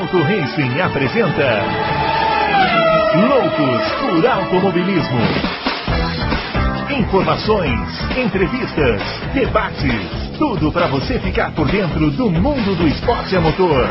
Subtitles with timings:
[0.00, 1.60] Adalto Racing apresenta
[3.28, 5.18] Loucos por Automobilismo.
[6.98, 7.78] Informações,
[8.16, 9.02] entrevistas,
[9.34, 13.86] debates, tudo para você ficar por dentro do mundo do esporte a motor.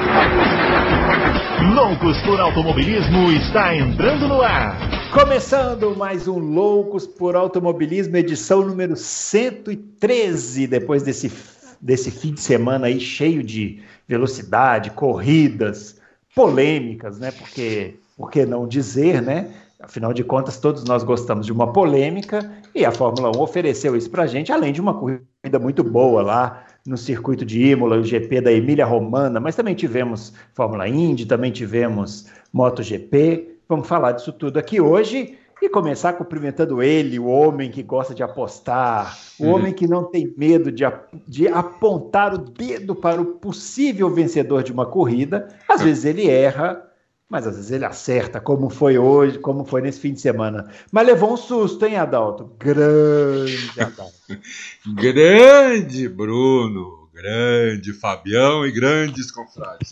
[1.76, 4.80] Loucos por Automobilismo está entrando no ar.
[5.12, 11.32] Começando mais um Loucos por Automobilismo, edição número 113, depois desse,
[11.80, 15.99] desse fim de semana aí cheio de velocidade, corridas,
[16.40, 17.32] polêmicas, né?
[17.32, 19.52] Porque, por que não dizer, né?
[19.78, 24.10] Afinal de contas, todos nós gostamos de uma polêmica e a Fórmula 1 ofereceu isso
[24.10, 28.04] para a gente, além de uma corrida muito boa lá no circuito de Imola, o
[28.06, 33.60] GP da Emília Romana, mas também tivemos Fórmula Indy, também tivemos MotoGP.
[33.68, 38.24] Vamos falar disso tudo aqui hoje e começar cumprimentando ele, o homem que gosta de
[38.24, 39.54] apostar, o uhum.
[39.54, 40.84] homem que não tem medo de,
[41.28, 45.48] de apontar o dedo para o possível vencedor de uma corrida.
[45.68, 46.82] Às vezes ele erra,
[47.30, 50.72] mas às vezes ele acerta, como foi hoje, como foi nesse fim de semana.
[50.92, 52.52] Mas levou um susto, hein, Adalto?
[52.58, 54.14] Grande Adalto.
[54.96, 59.90] grande Bruno, grande Fabião e grandes confrades.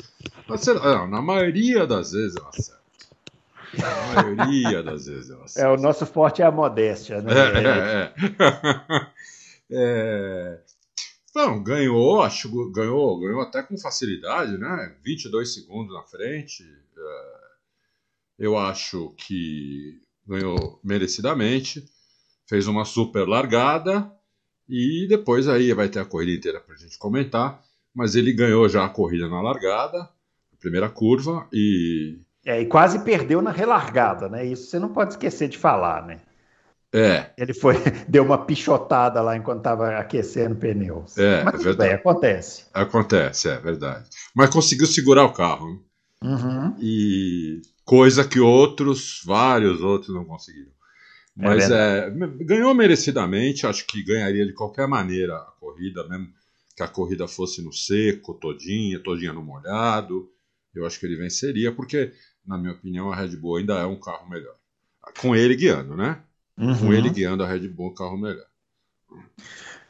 [1.09, 2.86] Na maioria das vezes eu acerto.
[3.73, 5.67] Na maioria das vezes eu acerto.
[5.67, 7.33] É, o nosso forte é a modéstia, né?
[7.33, 8.13] É, é,
[9.69, 10.59] é.
[10.59, 10.61] é...
[11.37, 14.95] Não, ganhou, acho ganhou, ganhou até com facilidade, né?
[15.03, 16.63] 22 segundos na frente.
[16.63, 17.37] É,
[18.39, 21.87] eu acho que ganhou merecidamente,
[22.47, 24.11] fez uma super largada
[24.67, 27.63] e depois aí vai ter a corrida inteira para a gente comentar.
[27.93, 32.99] Mas ele ganhou já a corrida na largada, a primeira curva e é, e quase
[32.99, 34.45] perdeu na relargada, né?
[34.45, 36.21] Isso você não pode esquecer de falar, né?
[36.93, 37.31] É.
[37.37, 37.75] Ele foi,
[38.07, 41.17] deu uma pichotada lá enquanto estava aquecendo pneus.
[41.17, 41.89] É, Mas é verdade.
[41.89, 42.65] Bem, acontece.
[42.73, 44.09] Acontece, é verdade.
[44.33, 45.73] Mas conseguiu segurar o carro.
[45.73, 45.79] Né?
[46.23, 46.75] Uhum.
[46.79, 50.71] E coisa que outros, vários outros não conseguiram.
[51.37, 52.09] É Mas é, é,
[52.45, 56.29] ganhou merecidamente, acho que ganharia de qualquer maneira a corrida, mesmo
[56.77, 60.31] que a corrida fosse no seco, todinha, todinha no molhado.
[60.73, 62.13] Eu acho que ele venceria, porque,
[62.47, 64.55] na minha opinião, a Red Bull ainda é um carro melhor.
[65.19, 66.19] Com ele guiando, né?
[66.57, 66.77] Uhum.
[66.77, 68.45] Com ele guiando a Red Bull, um carro melhor.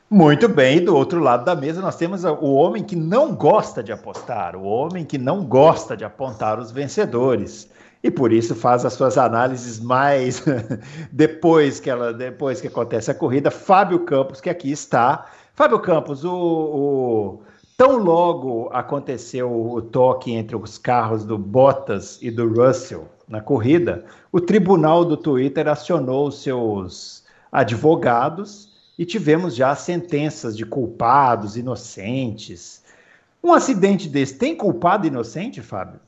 [0.10, 3.92] Muito bem, do outro lado da mesa nós temos o homem que não gosta de
[3.92, 7.70] apostar, o homem que não gosta de apontar os vencedores
[8.02, 10.42] e por isso faz as suas análises mais
[11.12, 13.52] depois que ela depois que acontece a corrida.
[13.52, 15.26] Fábio Campos que aqui está.
[15.54, 17.42] Fábio Campos, o, o
[17.78, 24.04] tão logo aconteceu o toque entre os carros do Bottas e do Russell na corrida,
[24.32, 32.84] o tribunal do Twitter acionou seus advogados e tivemos já sentenças de culpados, inocentes.
[33.44, 36.00] Um acidente desse tem culpado inocente, Fábio?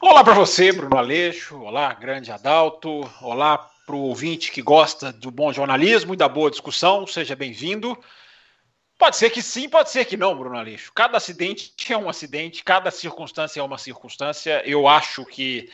[0.00, 1.56] Olá para você, Bruno Aleixo.
[1.58, 3.08] Olá, grande Adalto.
[3.22, 7.06] Olá para o ouvinte que gosta do bom jornalismo e da boa discussão.
[7.06, 7.96] Seja bem-vindo.
[8.96, 10.92] Pode ser que sim, pode ser que não, Bruno Aleixo.
[10.94, 14.62] Cada acidente é um acidente, cada circunstância é uma circunstância.
[14.64, 15.68] Eu acho que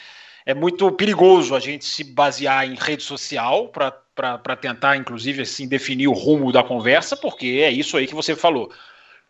[0.46, 6.08] é muito perigoso a gente se basear em rede social para tentar, inclusive, assim, definir
[6.08, 8.72] o rumo da conversa, porque é isso aí que você falou.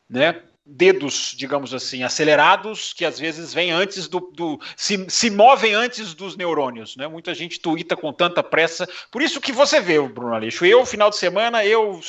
[0.08, 0.40] Né?
[0.64, 4.20] dedos, digamos assim, acelerados, que às vezes vêm antes do.
[4.20, 6.96] do se, se movem antes dos neurônios.
[6.96, 7.08] Né?
[7.08, 8.88] Muita gente tuita com tanta pressa.
[9.10, 10.64] Por isso que você vê, Bruno Aleixo.
[10.64, 12.00] Eu, final de semana, eu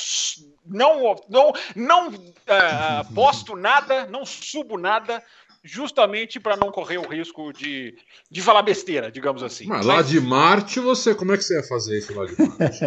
[0.66, 5.22] não, não, não uh, posto nada, não subo nada,
[5.62, 7.96] justamente para não correr o risco de,
[8.30, 9.66] de falar besteira, digamos assim.
[9.66, 12.80] Mas lá de Marte, você, como é que você ia fazer isso lá de Marte?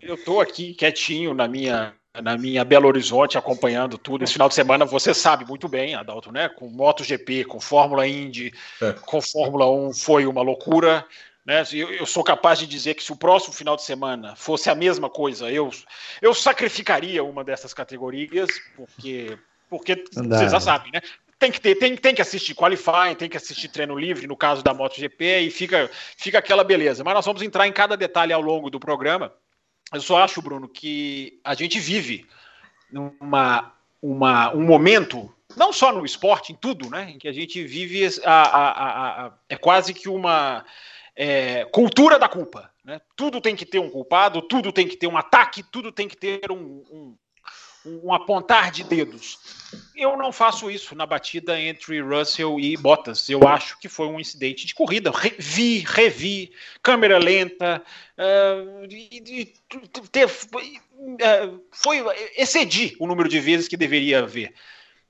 [0.00, 4.22] eu estou aqui quietinho na minha na minha Belo Horizonte acompanhando tudo.
[4.22, 6.48] Esse final de semana você sabe muito bem, Adalto, né?
[6.48, 8.92] Com MotoGP, com Fórmula Indy, é.
[8.92, 11.04] com Fórmula 1 foi uma loucura.
[11.44, 11.62] Né?
[11.72, 14.74] Eu, eu, sou capaz de dizer que se o próximo final de semana fosse a
[14.74, 15.70] mesma coisa, eu,
[16.22, 19.38] eu sacrificaria uma dessas categorias, porque,
[19.68, 21.00] porque vocês já sabem, né?
[21.38, 24.62] Tem que, ter, tem, tem que assistir qualifying, tem que assistir treino livre, no caso
[24.62, 27.04] da MotoGP, e fica, fica aquela beleza.
[27.04, 29.30] Mas nós vamos entrar em cada detalhe ao longo do programa.
[29.92, 32.26] Eu só acho, Bruno, que a gente vive
[33.20, 37.10] uma, uma, um momento não só no esporte, em tudo, né?
[37.10, 40.64] Em que a gente vive a, a, a, é quase que uma
[41.16, 42.70] é, cultura da culpa.
[42.84, 43.00] Né?
[43.16, 46.16] Tudo tem que ter um culpado, tudo tem que ter um ataque, tudo tem que
[46.16, 47.16] ter um, um,
[47.86, 49.38] um apontar de dedos.
[49.94, 53.28] Eu não faço isso na batida entre Russell e Bottas.
[53.28, 55.12] Eu acho que foi um incidente de corrida.
[55.38, 56.52] Vi, revi,
[56.82, 57.82] câmera lenta,
[58.18, 58.88] uh,
[60.10, 62.04] ter, uh, foi
[62.36, 64.52] excedi o número de vezes que deveria haver.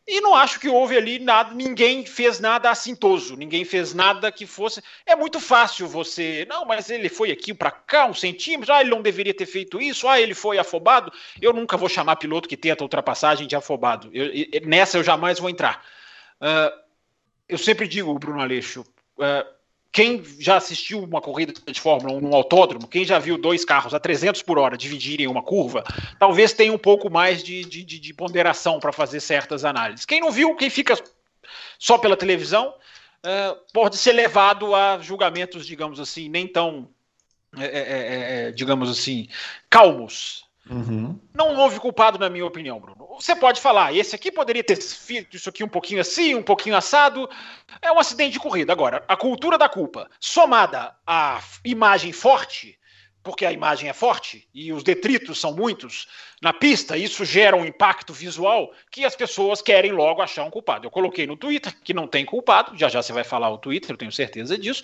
[0.06, 4.46] E não acho que houve ali nada, ninguém fez nada assintoso, ninguém fez nada que
[4.46, 4.82] fosse.
[5.06, 6.46] É muito fácil você.
[6.46, 9.80] Não, mas ele foi aqui para cá, um centímetro, ah, ele não deveria ter feito
[9.80, 11.10] isso, ah, ele foi afobado.
[11.40, 14.10] Eu nunca vou chamar piloto que tenta ultrapassagem de afobado.
[14.12, 14.30] Eu,
[14.66, 15.82] nessa eu jamais vou entrar.
[16.38, 16.84] Uh,
[17.48, 18.82] eu sempre digo, Bruno Aleixo,
[19.18, 19.54] uh,
[19.94, 23.94] quem já assistiu uma corrida de Fórmula 1 num autódromo, quem já viu dois carros
[23.94, 25.85] a 300 por hora dividirem uma curva,
[26.19, 30.05] talvez tenha um pouco mais de, de, de ponderação para fazer certas análises.
[30.05, 31.00] Quem não viu, quem fica
[31.79, 32.75] só pela televisão,
[33.25, 36.88] uh, pode ser levado a julgamentos, digamos assim, nem tão,
[37.56, 39.29] é, é, é, digamos assim,
[39.70, 41.19] calmos Uhum.
[41.34, 43.06] Não houve culpado, na minha opinião, Bruno.
[43.20, 46.76] Você pode falar, esse aqui poderia ter feito isso aqui um pouquinho assim, um pouquinho
[46.76, 47.28] assado.
[47.82, 48.72] É um acidente de corrida.
[48.72, 52.78] Agora, a cultura da culpa, somada à imagem forte,
[53.25, 56.06] porque a imagem é forte e os detritos são muitos
[56.43, 60.87] na pista, isso gera um impacto visual que as pessoas querem logo achar um culpado.
[60.87, 63.93] Eu coloquei no Twitter que não tem culpado, já já você vai falar o Twitter,
[63.93, 64.82] eu tenho certeza disso.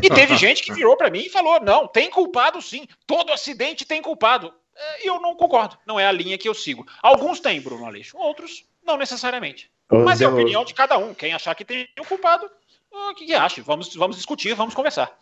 [0.00, 3.84] E teve gente que virou para mim e falou: não, tem culpado sim, todo acidente
[3.84, 4.54] tem culpado.
[4.74, 5.76] É, eu não concordo.
[5.86, 6.86] Não é a linha que eu sigo.
[7.02, 9.70] Alguns têm, Bruno Aleixo, outros não necessariamente.
[9.90, 11.12] Mas é a opinião de cada um.
[11.12, 12.48] Quem achar que tem um culpado,
[12.92, 13.62] o que, que acha?
[13.62, 15.12] Vamos, vamos discutir, vamos conversar.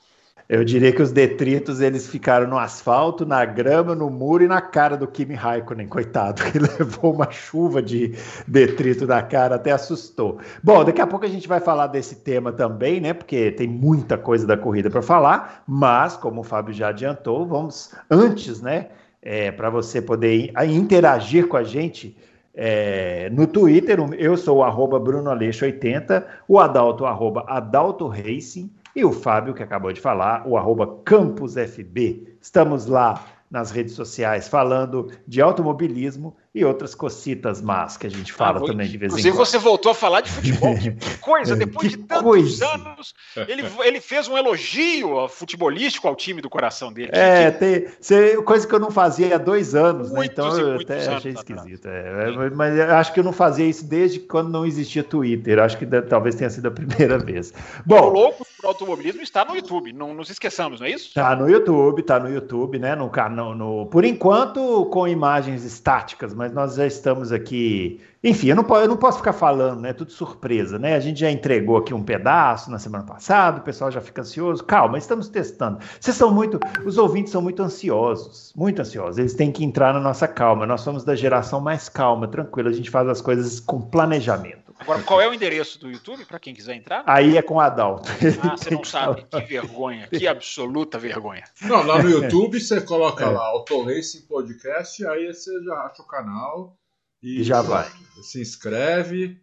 [0.48, 4.62] Eu diria que os detritos eles ficaram no asfalto, na grama, no muro e na
[4.62, 8.14] cara do Kimi Raikkonen, coitado, que levou uma chuva de
[8.46, 10.38] detrito na cara, até assustou.
[10.62, 13.12] Bom, daqui a pouco a gente vai falar desse tema também, né?
[13.12, 17.94] Porque tem muita coisa da corrida para falar, mas como o Fábio já adiantou, vamos
[18.10, 18.88] antes, né?
[19.22, 22.16] É, para você poder interagir com a gente
[22.54, 23.98] é, no Twitter.
[24.18, 29.54] Eu sou o arroba Bruno Aleixo 80, o Adalto, arroba Adalto Racing, e o Fábio,
[29.54, 32.36] que acabou de falar, o arroba Campus FB.
[32.40, 38.32] Estamos lá nas redes sociais falando de automobilismo e outras cocitas más que a gente
[38.32, 39.26] fala ah, também de vez em quando.
[39.26, 40.76] Inclusive, você voltou a falar de futebol.
[40.99, 42.66] Que coisa, depois que de tantos coisa.
[42.75, 43.14] anos,
[43.46, 47.10] ele, ele fez um elogio futebolístico ao time do coração dele.
[47.12, 50.26] É, tem, tem, coisa que eu não fazia há dois anos, né?
[50.26, 51.87] então eu até achei esquisito.
[51.88, 55.58] É, é mas eu acho que eu não fazia isso desde quando não existia Twitter.
[55.58, 57.52] Acho que talvez tenha sido a primeira vez.
[57.84, 61.08] Bom, o louco pro automobilismo está no YouTube, não nos esqueçamos, não é isso?
[61.08, 62.96] Está no YouTube, está no YouTube, né?
[62.96, 68.00] No, no, no, por enquanto com imagens estáticas, mas mas nós já estamos aqui.
[68.22, 69.92] Enfim, eu não, eu não posso ficar falando, né?
[69.92, 70.94] Tudo surpresa, né?
[70.94, 74.64] A gente já entregou aqui um pedaço na semana passada, o pessoal já fica ansioso.
[74.64, 75.78] Calma, estamos testando.
[76.00, 76.58] Vocês são muito.
[76.84, 79.18] Os ouvintes são muito ansiosos, muito ansiosos.
[79.18, 80.66] Eles têm que entrar na nossa calma.
[80.66, 82.70] Nós somos da geração mais calma, tranquila.
[82.70, 84.67] A gente faz as coisas com planejamento.
[84.78, 87.02] Agora, qual é o endereço do YouTube para quem quiser entrar?
[87.06, 88.08] Aí é com Adalto.
[88.42, 89.25] Ah, você não sabe.
[89.25, 90.06] Que vergonha.
[90.06, 91.44] Que absoluta vergonha.
[91.62, 93.28] Não, lá no YouTube você coloca é.
[93.28, 93.52] lá
[93.84, 96.78] Racing Podcast, aí você já acha o canal
[97.22, 97.90] e, já vai.
[98.22, 99.40] Se inscreve.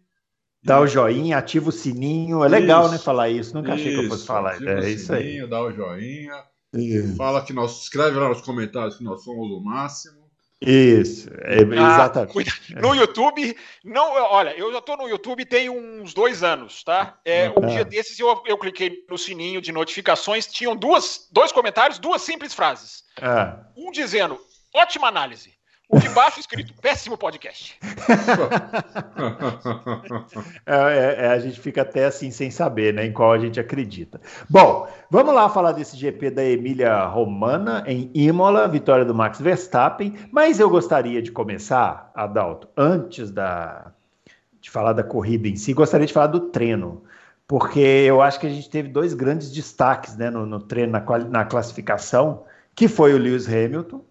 [0.62, 2.42] Dá o joinha, ativa o sininho.
[2.42, 3.54] É legal, isso, né, falar isso.
[3.54, 4.60] Nunca achei que eu fosse falar.
[4.62, 5.50] É o isso sininho, aí.
[5.50, 6.44] Dá o joinha.
[6.74, 7.16] Isso.
[7.16, 7.82] Fala que nós.
[7.82, 10.15] Escreve lá nos comentários que nós somos o máximo.
[10.60, 12.74] Isso, é, ah, exatamente.
[12.76, 13.54] no YouTube,
[13.84, 17.18] não, olha, eu já estou no YouTube tem uns dois anos, tá?
[17.26, 17.66] É, um ah.
[17.66, 22.54] dia desses eu, eu cliquei no sininho de notificações, tinham duas, dois comentários, duas simples
[22.54, 23.04] frases.
[23.20, 23.66] Ah.
[23.76, 24.40] Um dizendo,
[24.74, 25.55] ótima análise.
[25.88, 27.78] O de baixo escrito, péssimo podcast.
[30.66, 33.60] É, é, é, a gente fica até assim sem saber né, em qual a gente
[33.60, 34.20] acredita.
[34.50, 40.14] Bom, vamos lá falar desse GP da Emília Romana em Imola, vitória do Max Verstappen.
[40.32, 43.92] Mas eu gostaria de começar, Adalto, antes da,
[44.60, 47.04] de falar da corrida em si, gostaria de falar do treino.
[47.46, 51.18] Porque eu acho que a gente teve dois grandes destaques né, no, no treino, na,
[51.18, 54.04] na classificação, que foi o Lewis Hamilton,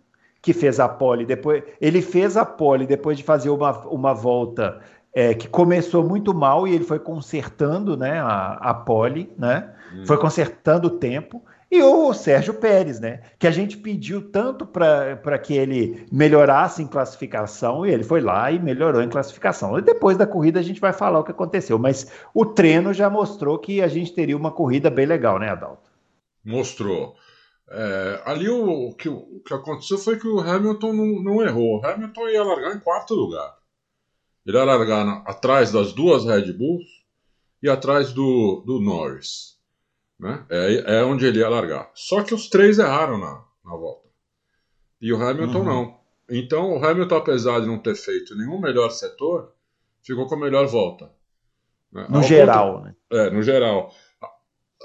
[0.46, 1.64] que fez a pole depois.
[1.82, 4.80] Ele fez a pole depois de fazer uma, uma volta
[5.12, 9.74] é, que começou muito mal e ele foi consertando né, a, a pole, né?
[9.92, 10.06] Hum.
[10.06, 11.44] Foi consertando o tempo.
[11.72, 13.22] E o Sérgio Pérez, né?
[13.40, 18.52] Que a gente pediu tanto para que ele melhorasse em classificação, e ele foi lá
[18.52, 19.80] e melhorou em classificação.
[19.80, 21.80] E depois da corrida a gente vai falar o que aconteceu.
[21.80, 25.90] Mas o treino já mostrou que a gente teria uma corrida bem legal, né, Adalto?
[26.46, 27.16] Mostrou.
[27.70, 31.80] É, ali o, o, que, o que aconteceu foi que o Hamilton não, não, errou.
[31.80, 33.58] O Hamilton ia largar em quarto lugar.
[34.46, 36.86] Ele ia largar na, atrás das duas Red Bulls
[37.62, 39.56] e atrás do, do Norris.
[40.20, 40.46] Né?
[40.50, 41.92] É, é onde ele ia largar.
[41.96, 44.08] Só que os três erraram na, na volta.
[45.02, 45.66] E o Hamilton uhum.
[45.66, 46.00] não.
[46.30, 49.54] Então o Hamilton, apesar de não ter feito nenhum melhor setor,
[50.04, 51.12] ficou com a melhor volta.
[51.92, 52.06] Né?
[52.10, 52.96] No Ao geral, né?
[53.12, 53.92] É, no geral.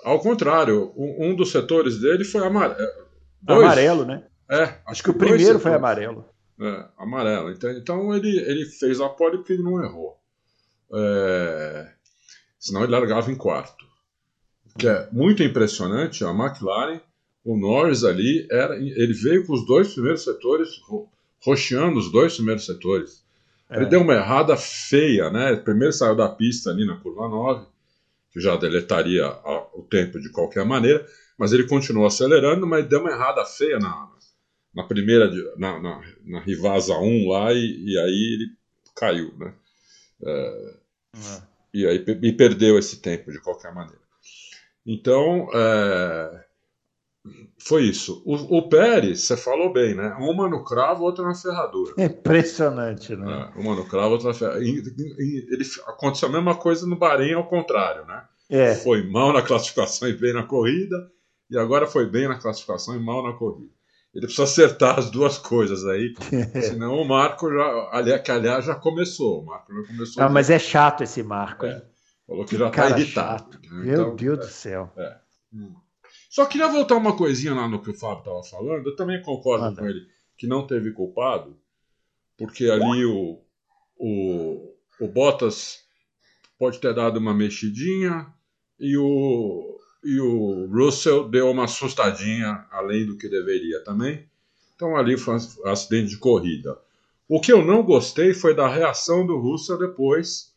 [0.05, 2.81] Ao contrário, um dos setores dele foi amarelo.
[3.49, 4.25] É, amarelo, né?
[4.49, 5.63] É, acho, acho que o primeiro setores.
[5.63, 6.25] foi amarelo.
[6.61, 7.51] É, amarelo.
[7.51, 10.19] Então, então ele, ele fez a pole porque ele não errou.
[10.93, 11.93] é,
[12.59, 13.85] senão ele largava em quarto.
[14.79, 17.01] Que é muito impressionante, a McLaren,
[17.45, 20.69] o Norris ali, era, ele veio com os dois primeiros setores,
[21.45, 23.25] roxeando os dois primeiros setores.
[23.69, 23.79] É.
[23.79, 25.57] Ele deu uma errada feia, né?
[25.57, 27.67] Primeiro saiu da pista ali na curva 9,
[28.33, 29.27] que já deletaria
[29.75, 31.07] o tempo de qualquer maneira,
[31.39, 34.11] mas ele continuou acelerando, mas deu uma errada feia na,
[34.75, 38.47] na primeira, na, na, na Rivasa 1 lá, e, e aí ele
[38.95, 39.55] caiu, né?
[40.23, 40.75] É,
[41.17, 41.43] é.
[41.73, 44.01] E aí e perdeu esse tempo de qualquer maneira.
[44.85, 46.45] Então, é,
[47.59, 48.23] foi isso.
[48.25, 50.17] O, o, Pérez, você falou bem, né?
[50.19, 51.93] Uma no cravo, outra na ferradura.
[51.99, 53.53] Impressionante, né?
[53.55, 54.65] É, uma no cravo, outra na ferradura.
[54.65, 58.25] Ele, aconteceu a mesma coisa no Bahrein, ao contrário, né?
[58.49, 58.75] É.
[58.75, 60.97] Foi mal na classificação e bem na corrida,
[61.51, 63.73] e agora foi bem na classificação e mal na corrida.
[64.15, 66.15] Ele precisa acertar as duas coisas aí,
[66.63, 69.43] senão o Marco já, aliás, que aliás já começou.
[69.43, 70.23] O Marco já começou.
[70.23, 71.83] Ah, mas é chato esse Marco, é.
[72.27, 73.53] Falou que, que já está irritado.
[73.53, 73.61] Chato.
[73.71, 73.85] Né?
[73.85, 74.93] Meu então, Deus é, do céu.
[74.97, 75.17] É.
[75.53, 75.75] Hum.
[76.31, 78.87] Só queria voltar uma coisinha lá no que o Fábio estava falando.
[78.87, 79.83] Eu também concordo Anda.
[79.83, 80.07] com ele
[80.39, 81.59] que não teve culpado,
[82.39, 83.41] porque ali o,
[83.99, 85.85] o, o Bottas
[86.57, 88.33] pode ter dado uma mexidinha
[88.79, 94.25] e o, e o Russell deu uma assustadinha além do que deveria também.
[94.77, 96.79] Então ali foi um acidente de corrida.
[97.29, 100.50] O que eu não gostei foi da reação do Russell depois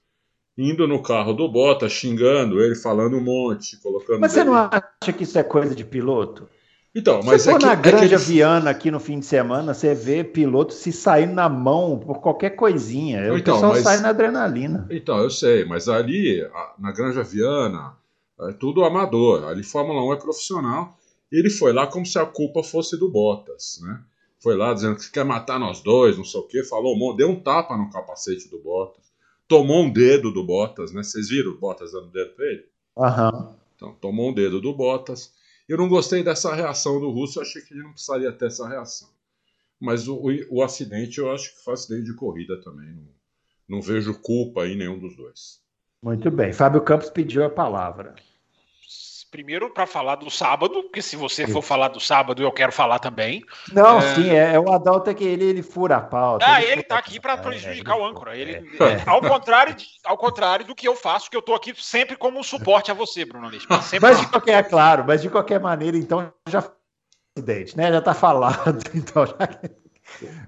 [0.58, 4.20] indo no carro do Bottas, xingando ele, falando um monte, colocando.
[4.20, 6.48] Mas você não acha que isso é coisa de piloto?
[6.96, 8.28] Então, mas se é for que, na é Granja eles...
[8.28, 12.52] Viana aqui no fim de semana, você vê piloto se sair na mão por qualquer
[12.52, 13.34] coisinha.
[13.34, 13.84] O então, pessoal mas...
[13.84, 14.88] sai na adrenalina.
[14.92, 17.98] Então, eu sei, mas ali, na Granja Viana,
[18.42, 19.46] é tudo amador.
[19.46, 20.96] Ali Fórmula 1 é profissional.
[21.32, 24.00] Ele foi lá como se a culpa fosse do Bottas, né?
[24.40, 27.18] Foi lá dizendo que quer matar nós dois, não sei o quê, falou um monte,
[27.18, 29.12] deu um tapa no capacete do Bottas
[29.48, 31.04] tomou um dedo do Bottas, né?
[31.04, 32.66] Vocês viram o Bottas dando dedo pra ele?
[32.98, 33.56] Aham.
[33.76, 35.34] Então, tomou um dedo do Bottas.
[35.68, 39.10] Eu não gostei dessa reação do Russo, achei que ele não precisaria ter essa reação.
[39.80, 42.90] Mas o, o, o acidente, eu acho que foi acidente de corrida também.
[42.90, 43.08] Não,
[43.68, 45.62] não vejo culpa em nenhum dos dois.
[46.02, 46.52] Muito bem.
[46.52, 48.16] Fábio Campos pediu a palavra
[49.34, 53.00] primeiro para falar do sábado, porque se você for falar do sábado, eu quero falar
[53.00, 53.44] também.
[53.72, 54.13] Não, é...
[54.13, 56.46] sim, é, é, o Adalto é que ele, ele fura a pauta.
[56.48, 58.38] Ah, ele, ele tá aqui para prejudicar é, o âncora.
[58.38, 59.10] Ele, é.
[59.10, 62.40] ao, contrário de, ao contrário do que eu faço, que eu tô aqui sempre como
[62.40, 63.66] um suporte a você, Bruno Aleixo.
[63.68, 66.63] Mas, mas de qualquer, é claro, mas de qualquer maneira, então já
[67.36, 67.92] acidente, né?
[67.92, 69.36] Já tá falado, então já...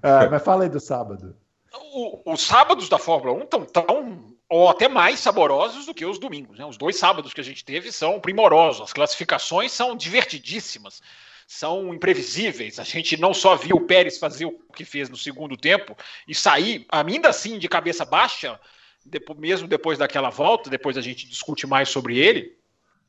[0.04, 1.36] ah, mas fala aí do sábado.
[1.74, 6.20] O, os sábados da Fórmula 1 estão tão ou até mais saborosos do que os
[6.20, 6.58] domingos.
[6.58, 6.66] Né?
[6.66, 11.02] Os dois sábados que a gente teve são primorosos, as classificações são divertidíssimas,
[11.48, 12.80] são imprevisíveis.
[12.80, 15.98] A gente não só viu o Pérez fazer o que fez no segundo tempo
[16.28, 18.60] e sair, ainda assim, de cabeça baixa,
[19.06, 22.58] depois, mesmo depois daquela volta, depois a gente discute mais sobre ele.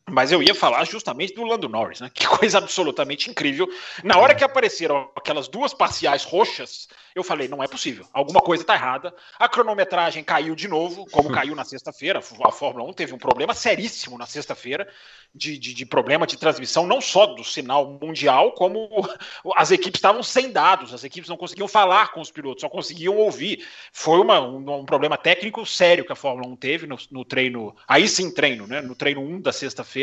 [0.08, 2.10] Mas eu ia falar justamente do Lando Norris, né?
[2.14, 3.68] Que coisa absolutamente incrível.
[4.04, 8.62] Na hora que apareceram aquelas duas parciais roxas, eu falei, não é possível, alguma coisa
[8.62, 9.12] está errada.
[9.38, 12.20] A cronometragem caiu de novo, como caiu na sexta-feira.
[12.44, 14.86] A Fórmula 1 teve um problema seríssimo na sexta-feira,
[15.34, 18.88] de, de, de, problema de transmissão, não só do sinal mundial, como
[19.56, 23.16] as equipes estavam sem dados, as equipes não conseguiam falar com os pilotos, só conseguiam
[23.16, 23.66] ouvir.
[23.92, 27.74] Foi uma, um, um problema técnico sério que a Fórmula 1 teve no, no treino,
[27.88, 28.80] aí sim treino, né?
[28.80, 29.95] No treino 1 da sexta-feira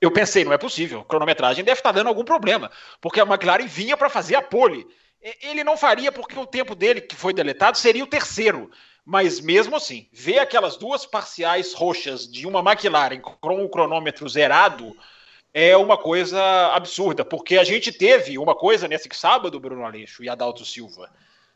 [0.00, 3.66] eu pensei, não é possível, a cronometragem deve estar dando algum problema, porque a McLaren
[3.66, 4.86] vinha para fazer a pole.
[5.42, 8.70] Ele não faria porque o tempo dele, que foi deletado, seria o terceiro.
[9.04, 14.96] Mas mesmo assim, ver aquelas duas parciais roxas de uma McLaren com o cronômetro zerado
[15.54, 16.38] é uma coisa
[16.74, 21.10] absurda, porque a gente teve uma coisa nesse sábado, Bruno Aleixo e Adalto Silva,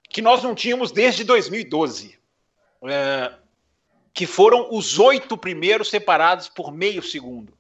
[0.08, 2.18] que nós não tínhamos desde 2012,
[2.84, 3.32] é,
[4.12, 7.52] que foram os oito primeiros separados por meio segundo.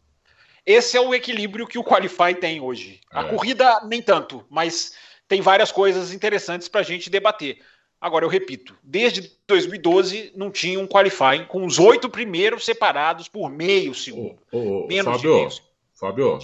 [0.64, 3.00] Esse é o equilíbrio que o Qualify tem hoje.
[3.10, 3.28] A é.
[3.28, 4.94] corrida, nem tanto, mas
[5.26, 7.60] tem várias coisas interessantes para a gente debater.
[8.00, 13.50] Agora, eu repito, desde 2012 não tinha um qualifying com os oito primeiros separados por
[13.50, 14.38] meio segundo.
[14.50, 15.50] Ô, ô, Menos Fábio, de meio
[15.94, 16.38] Fábio,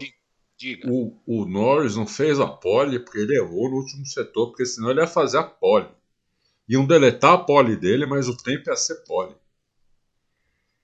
[0.56, 0.90] diga.
[0.90, 4.90] O, o Norris não fez a pole porque ele errou no último setor, porque senão
[4.90, 5.88] ele ia fazer a pole.
[6.68, 9.34] Iam deletar a pole dele, mas o tempo ia ser pole.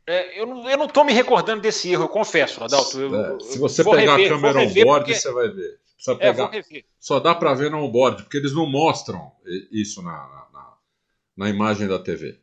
[0.06, 3.00] É, eu, não, eu não tô me recordando desse erro, eu confesso, Adalto.
[3.00, 5.14] Eu, é, se você pegar rever, a câmera on-board, porque...
[5.14, 5.80] você vai ver.
[5.94, 6.50] Precisa é, pegar.
[6.54, 9.30] É, Só dá para ver no onboard, porque eles não mostram
[9.70, 10.12] isso na,
[10.52, 10.74] na,
[11.36, 12.40] na imagem da TV.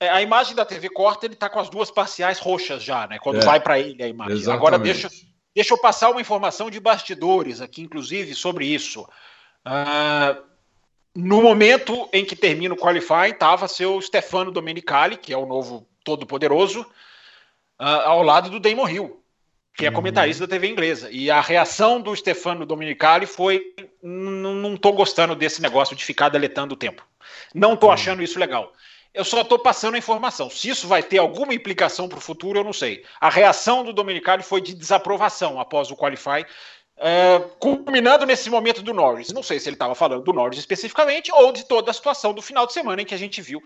[0.00, 3.18] É, a imagem da TV corta, ele está com as duas parciais roxas já, né?
[3.18, 4.36] Quando é, vai para ele a imagem.
[4.36, 4.56] Exatamente.
[4.56, 5.08] Agora deixa,
[5.54, 9.02] deixa eu passar uma informação de bastidores aqui, inclusive, sobre isso.
[9.66, 10.42] Uh,
[11.14, 15.86] no momento em que termina o qualifying, estava seu Stefano Domenicali, que é o novo
[16.04, 16.80] todo-poderoso,
[17.80, 19.22] uh, ao lado do Damon Hill,
[19.76, 19.94] que é uhum.
[19.94, 21.08] comentarista da TV inglesa.
[21.10, 26.74] E a reação do Stefano Domenicali foi: não estou gostando desse negócio de ficar deletando
[26.74, 27.06] o tempo.
[27.54, 27.94] Não estou uhum.
[27.94, 28.72] achando isso legal.
[29.14, 30.48] Eu só estou passando a informação.
[30.48, 33.04] Se isso vai ter alguma implicação para o futuro, eu não sei.
[33.20, 36.46] A reação do Domenicali foi de desaprovação após o Qualify,
[36.96, 39.30] uh, culminando nesse momento do Norris.
[39.30, 42.40] Não sei se ele estava falando do Norris especificamente ou de toda a situação do
[42.40, 43.62] final de semana em que a gente viu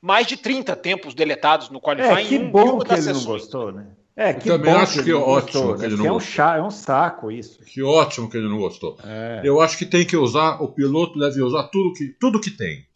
[0.00, 2.22] mais de 30 tempos deletados no Qualify.
[2.22, 3.86] É, que bom que ele não gostou, né?
[4.16, 5.98] É, que eu também acho que, que é ótimo gostou, que ele né?
[5.98, 7.64] não é um, chá, é um saco isso.
[7.64, 8.98] Que ótimo que ele não gostou.
[9.02, 9.40] É.
[9.42, 12.86] Eu acho que tem que usar, o piloto deve usar tudo que, tudo que tem.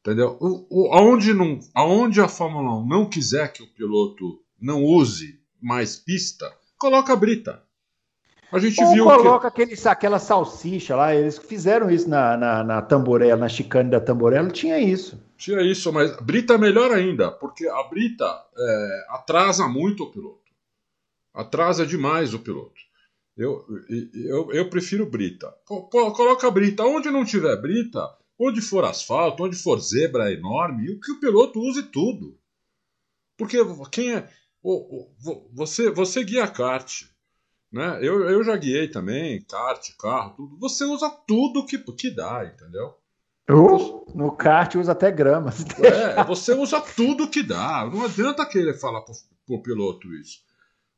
[0.00, 0.36] Entendeu?
[0.40, 5.40] O, o, aonde, não, aonde a Fórmula 1 não quiser que o piloto não use
[5.60, 7.62] mais pista, coloca a brita.
[8.52, 9.62] A gente Ou viu coloca que...
[9.62, 14.48] aquele, aquela salsicha lá, eles fizeram isso na, na, na Tamborella, na chicane da Tamborella,
[14.48, 15.20] tinha isso.
[15.36, 18.24] Tinha isso, mas Brita é melhor ainda, porque a Brita
[18.56, 20.40] é, atrasa muito o piloto.
[21.34, 22.80] Atrasa demais o piloto.
[23.36, 23.66] Eu,
[24.14, 25.54] eu, eu prefiro Brita.
[25.66, 26.84] Coloca Brita.
[26.84, 31.58] Onde não tiver Brita, Onde for asfalto, onde for zebra enorme, o que o piloto
[31.58, 32.38] use tudo.
[33.36, 33.58] Porque
[33.90, 34.30] quem é.
[35.52, 37.04] Você, você guia kart.
[37.72, 37.98] Né?
[38.02, 40.58] Eu, eu já guiei também, kart, carro, tudo.
[40.58, 42.94] Você usa tudo que, que dá, entendeu?
[43.48, 45.52] Uh, no kart usa até grama.
[45.80, 47.88] É, você usa tudo que dá.
[47.92, 49.14] Não adianta querer falar pro,
[49.46, 50.40] pro piloto isso.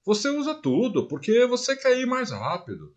[0.04, 2.94] Você usa tudo, porque você quer ir mais rápido.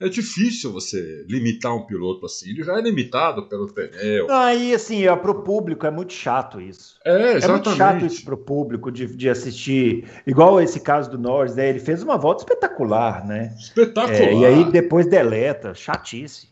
[0.00, 2.50] É difícil você limitar um piloto assim.
[2.50, 4.30] Ele já é limitado pelo pneu.
[4.30, 6.98] Aí, assim, é, pro público é muito chato isso.
[7.04, 7.44] É, exatamente.
[7.44, 10.08] É muito chato isso pro público de, de assistir.
[10.26, 11.68] Igual esse caso do Norris, né?
[11.68, 13.54] Ele fez uma volta espetacular, né?
[13.58, 14.20] Espetacular.
[14.20, 15.74] É, e aí depois deleta.
[15.74, 16.48] Chatice.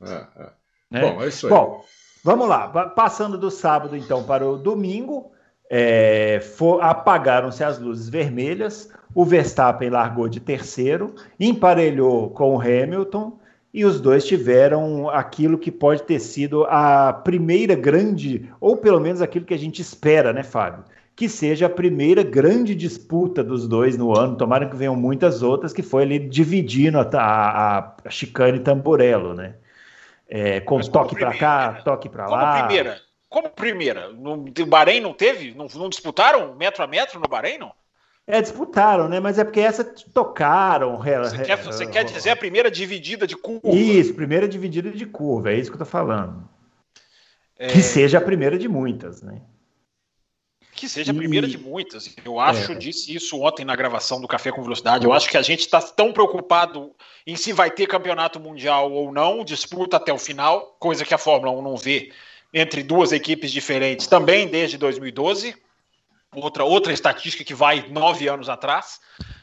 [0.00, 0.61] É, é.
[0.92, 1.00] Né?
[1.00, 1.52] Bom, é isso aí.
[1.52, 1.84] Bom,
[2.22, 2.68] vamos lá.
[2.68, 5.32] Passando do sábado, então, para o domingo.
[5.74, 6.38] É,
[6.82, 13.38] apagaram-se as luzes vermelhas, o Verstappen largou de terceiro, emparelhou com o Hamilton
[13.72, 19.22] e os dois tiveram aquilo que pode ter sido a primeira grande, ou pelo menos
[19.22, 20.84] aquilo que a gente espera, né, Fábio?
[21.16, 24.36] Que seja a primeira grande disputa dos dois no ano.
[24.36, 29.54] Tomara que venham muitas outras, que foi ali dividindo a, a, a chicane Tamborello, né?
[30.28, 32.52] É, com toque para cá, toque para lá.
[32.52, 33.00] Como primeira?
[33.28, 34.08] Como primeira?
[34.08, 35.54] No, Bahrein não teve?
[35.54, 37.72] Não, não disputaram metro a metro no Bahrein, não?
[38.26, 39.18] É, disputaram, né?
[39.18, 40.96] Mas é porque essa tocaram.
[40.96, 43.68] Você, quer, você quer dizer a primeira dividida de curva?
[43.68, 46.48] Isso, primeira dividida de curva, é isso que eu tô falando.
[47.58, 47.66] É...
[47.66, 49.40] Que seja a primeira de muitas, né?
[50.74, 51.50] Que seja a primeira e...
[51.50, 52.14] de muitas.
[52.24, 52.74] Eu acho, é.
[52.74, 55.04] disse isso ontem na gravação do Café com Velocidade.
[55.04, 56.94] Eu acho que a gente está tão preocupado
[57.26, 61.18] em se vai ter campeonato mundial ou não, disputa até o final, coisa que a
[61.18, 62.12] Fórmula 1 não vê
[62.54, 65.54] entre duas equipes diferentes também desde 2012,
[66.34, 69.00] outra, outra estatística que vai nove anos atrás,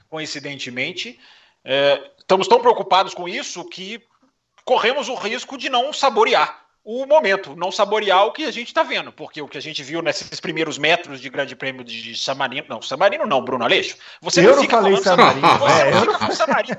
[0.09, 1.19] coincidentemente.
[1.63, 4.01] É, estamos tão preocupados com isso que
[4.65, 8.81] corremos o risco de não saborear o momento, não saborear o que a gente está
[8.81, 12.65] vendo, porque o que a gente viu nesses primeiros metros de Grande Prêmio de Samarino,
[12.67, 13.95] não, Samarino não, Bruno Aleixo.
[14.19, 15.47] Você eu não, fica falei Samarino.
[15.59, 16.77] Você, é, não fica Samarino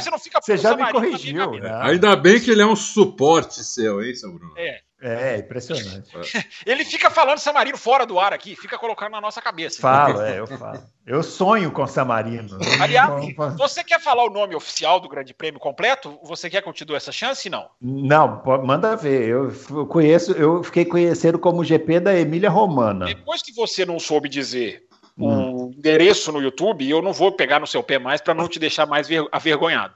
[0.00, 1.50] você não fica Você já me corrigiu.
[1.58, 1.80] Né?
[1.82, 4.54] Ainda bem que ele é um suporte seu, hein, seu Bruno?
[4.56, 4.82] É.
[5.02, 6.10] É, impressionante.
[6.66, 9.80] Ele fica falando Samarino fora do ar aqui, fica colocando na nossa cabeça.
[9.80, 10.82] Falo, é, eu falo.
[11.06, 12.58] Eu sonho com Samarino.
[12.78, 16.18] Aliás, você quer falar o nome oficial do Grande Prêmio completo?
[16.22, 17.48] Você quer que eu te dê essa chance?
[17.48, 17.68] Não.
[17.80, 19.26] Não, manda ver.
[19.26, 19.50] Eu
[19.86, 23.06] conheço, eu fiquei conhecendo como GP da Emília Romana.
[23.06, 24.86] Depois que você não soube dizer
[25.18, 25.54] hum.
[25.54, 28.58] o endereço no YouTube, eu não vou pegar no seu pé mais para não te
[28.58, 29.94] deixar mais avergonhado.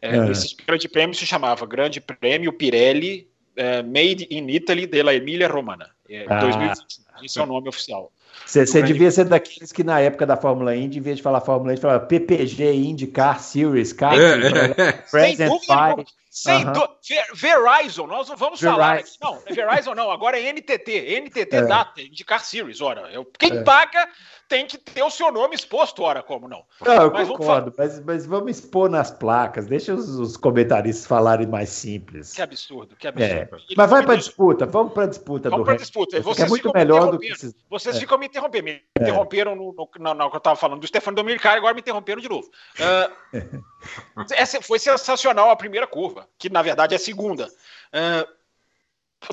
[0.00, 0.30] É, é.
[0.30, 3.27] Esse Grande Prêmio se chamava Grande Prêmio Pirelli
[3.58, 5.90] é, Made in Italy della Emília Romana.
[6.08, 6.40] É, ah.
[6.40, 7.24] 2021.
[7.24, 8.12] Esse é o nome oficial.
[8.46, 11.72] Você devia ser daqueles que na época da Fórmula Indy, em vez de falar Fórmula
[11.72, 16.06] Indy, falava PPG Car Series, Car é, Present Five.
[16.40, 16.88] Sem uh -huh.
[17.34, 18.78] Verizon, nós não vamos Verizon.
[18.78, 19.10] falar aqui.
[19.20, 21.20] Não, Verizon não, agora é NTT.
[21.20, 21.62] NTT é.
[21.62, 22.80] Data, Car Series.
[22.80, 23.62] Ora, eu, quem é.
[23.64, 24.08] paga
[24.48, 26.64] tem que ter o seu nome exposto, ora, como não?
[26.80, 31.06] Não, eu mas concordo, vamos mas, mas vamos expor nas placas, deixa os, os, comentaristas
[31.06, 32.32] falarem mais simples.
[32.32, 33.32] Que absurdo, que absurdo.
[33.32, 33.48] É.
[33.76, 36.20] Mas vai para disputa, vamos para disputa vamos do disputa.
[36.22, 37.54] Vocês é muito melhor do que esses...
[37.68, 38.00] Vocês é.
[38.00, 38.82] ficam me interrompendo, me é.
[39.02, 42.22] interromperam no, no, no, no, que eu estava falando do Stefano Dominicali, agora me interromperam
[42.22, 42.48] de novo.
[42.78, 47.46] Uh, essa foi sensacional a primeira curva, que na verdade é segunda.
[47.46, 48.38] Uh,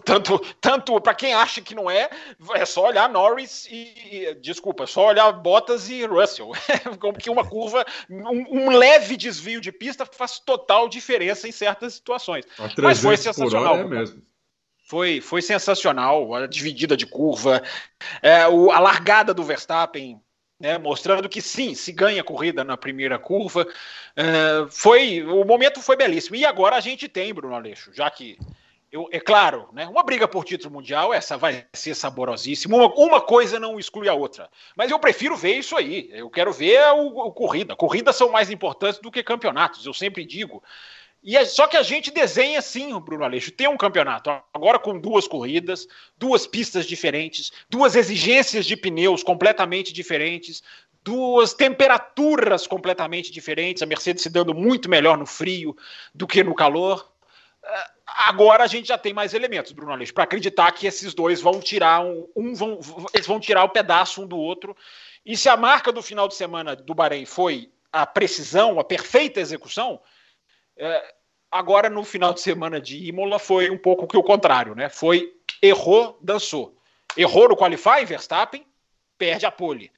[0.03, 2.09] tanto, tanto para quem acha que não é,
[2.55, 4.35] é só olhar Norris e.
[4.41, 6.51] Desculpa, é só olhar Bottas e Russell.
[6.99, 11.93] Como que uma curva, um, um, leve desvio de pista faz total diferença em certas
[11.93, 12.45] situações.
[12.81, 13.77] Mas foi sensacional.
[13.77, 14.23] é mesmo.
[14.87, 17.63] Foi, foi sensacional a dividida de curva,
[18.21, 20.21] é, o, a largada do Verstappen,
[20.59, 23.67] né, mostrando que sim, se ganha corrida na primeira curva.
[24.15, 26.35] É, foi O momento foi belíssimo.
[26.35, 28.37] E agora a gente tem, Bruno Aleixo, já que
[28.91, 32.77] eu, é claro, né, uma briga por título mundial, essa vai ser saborosíssima.
[32.77, 34.49] Uma, uma, coisa não exclui a outra.
[34.75, 36.09] Mas eu prefiro ver isso aí.
[36.13, 37.75] Eu quero ver o, o corrida.
[37.75, 40.63] Corridas são mais importantes do que campeonatos, eu sempre digo.
[41.25, 44.99] E é só que a gente desenha sim, Bruno Aleixo, tem um campeonato agora com
[44.99, 50.61] duas corridas, duas pistas diferentes, duas exigências de pneus completamente diferentes,
[51.03, 55.75] duas temperaturas completamente diferentes, a Mercedes se dando muito melhor no frio
[56.13, 57.11] do que no calor.
[58.05, 61.59] Agora a gente já tem mais elementos, Bruno Aleixo, para acreditar que esses dois vão
[61.59, 62.79] tirar um, um vão,
[63.15, 64.77] eles vão tirar o um pedaço um do outro.
[65.25, 69.39] E se a marca do final de semana do Bahrein foi a precisão, a perfeita
[69.39, 69.99] execução,
[70.77, 71.15] é,
[71.51, 74.89] agora no final de semana de Imola foi um pouco que o contrário, né?
[74.89, 76.77] Foi errou, dançou.
[77.15, 78.65] Errou no qualify, Verstappen,
[79.17, 79.91] perde a pole.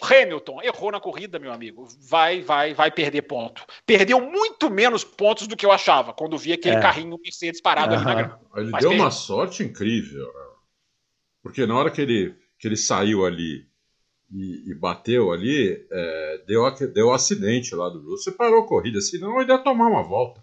[0.00, 1.86] Hamilton errou na corrida, meu amigo.
[2.00, 3.64] Vai, vai, vai perder ponto.
[3.86, 6.80] Perdeu muito menos pontos do que eu achava quando vi aquele é.
[6.80, 8.40] carrinho Mercedes parado ali na grama.
[8.56, 9.04] Ele Mas deu perdeu.
[9.04, 10.26] uma sorte incrível.
[11.40, 13.68] Porque na hora que ele, que ele saiu ali
[14.32, 18.32] e, e bateu ali, é, deu, deu um acidente lá do Russell.
[18.32, 20.42] Parou a corrida, senão ele ia tomar uma volta.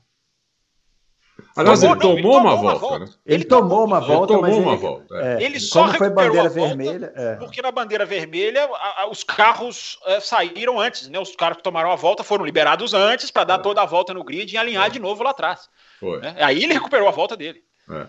[1.55, 2.99] Aliás, tomou, ele, tomou, não, ele tomou uma, volta, volta.
[2.99, 3.11] Né?
[3.25, 5.15] Ele, tomou uma volta, ele tomou uma ele, volta.
[5.15, 5.43] É.
[5.43, 7.35] Ele só Como foi bandeira vermelha, é.
[7.35, 11.19] porque na bandeira vermelha a, a, os carros é, saíram antes, né?
[11.19, 13.63] Os carros que tomaram a volta foram liberados antes para dar é.
[13.63, 15.69] toda a volta no grid e alinhar de novo lá atrás.
[15.99, 16.19] Foi.
[16.19, 16.35] Né?
[16.39, 17.63] Aí ele recuperou a volta dele.
[17.89, 18.07] É.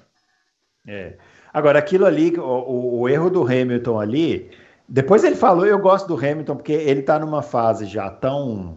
[0.88, 1.18] é.
[1.52, 4.50] Agora aquilo ali, o, o, o erro do Hamilton ali,
[4.90, 8.76] depois ele falou, eu gosto do Hamilton porque ele está numa fase já tão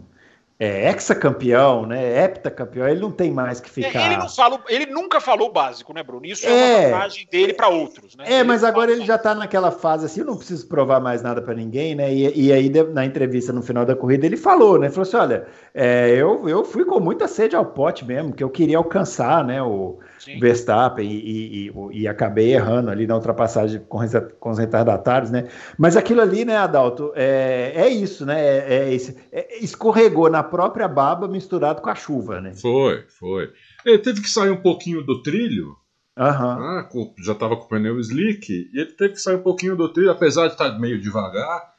[0.60, 2.24] é, ex-campeão, né?
[2.24, 4.00] Heptacampeão, ele não tem mais que ficar.
[4.00, 6.24] É, ele, não fala, ele nunca falou básico, né, Bruno?
[6.24, 8.24] Isso é, é uma vantagem dele para outros, né?
[8.28, 11.20] É, ele mas agora ele já está naquela fase assim, eu não preciso provar mais
[11.20, 12.14] nada para ninguém, né?
[12.14, 14.86] E, e, aí, na entrevista no final da corrida, ele falou, né?
[14.86, 18.44] Ele falou assim: olha, é, eu, eu fui com muita sede ao pote mesmo, que
[18.44, 19.60] eu queria alcançar, né?
[19.60, 20.38] O, Sim.
[20.38, 23.98] Verstappen e, e, e, acabei errando ali na ultrapassagem com,
[24.40, 25.48] com os retardatários, né?
[25.76, 28.40] Mas aquilo ali, né, Adalto, é, é isso, né?
[28.42, 28.96] É, é,
[29.32, 32.54] é, escorregou na própria baba misturado com a chuva, né?
[32.54, 33.52] Foi, foi.
[33.84, 35.76] Ele teve que sair um pouquinho do trilho.
[36.16, 36.24] Uhum.
[36.24, 36.88] Ah,
[37.22, 40.10] já estava com o pneu slick e ele teve que sair um pouquinho do trilho,
[40.10, 41.74] apesar de estar meio devagar.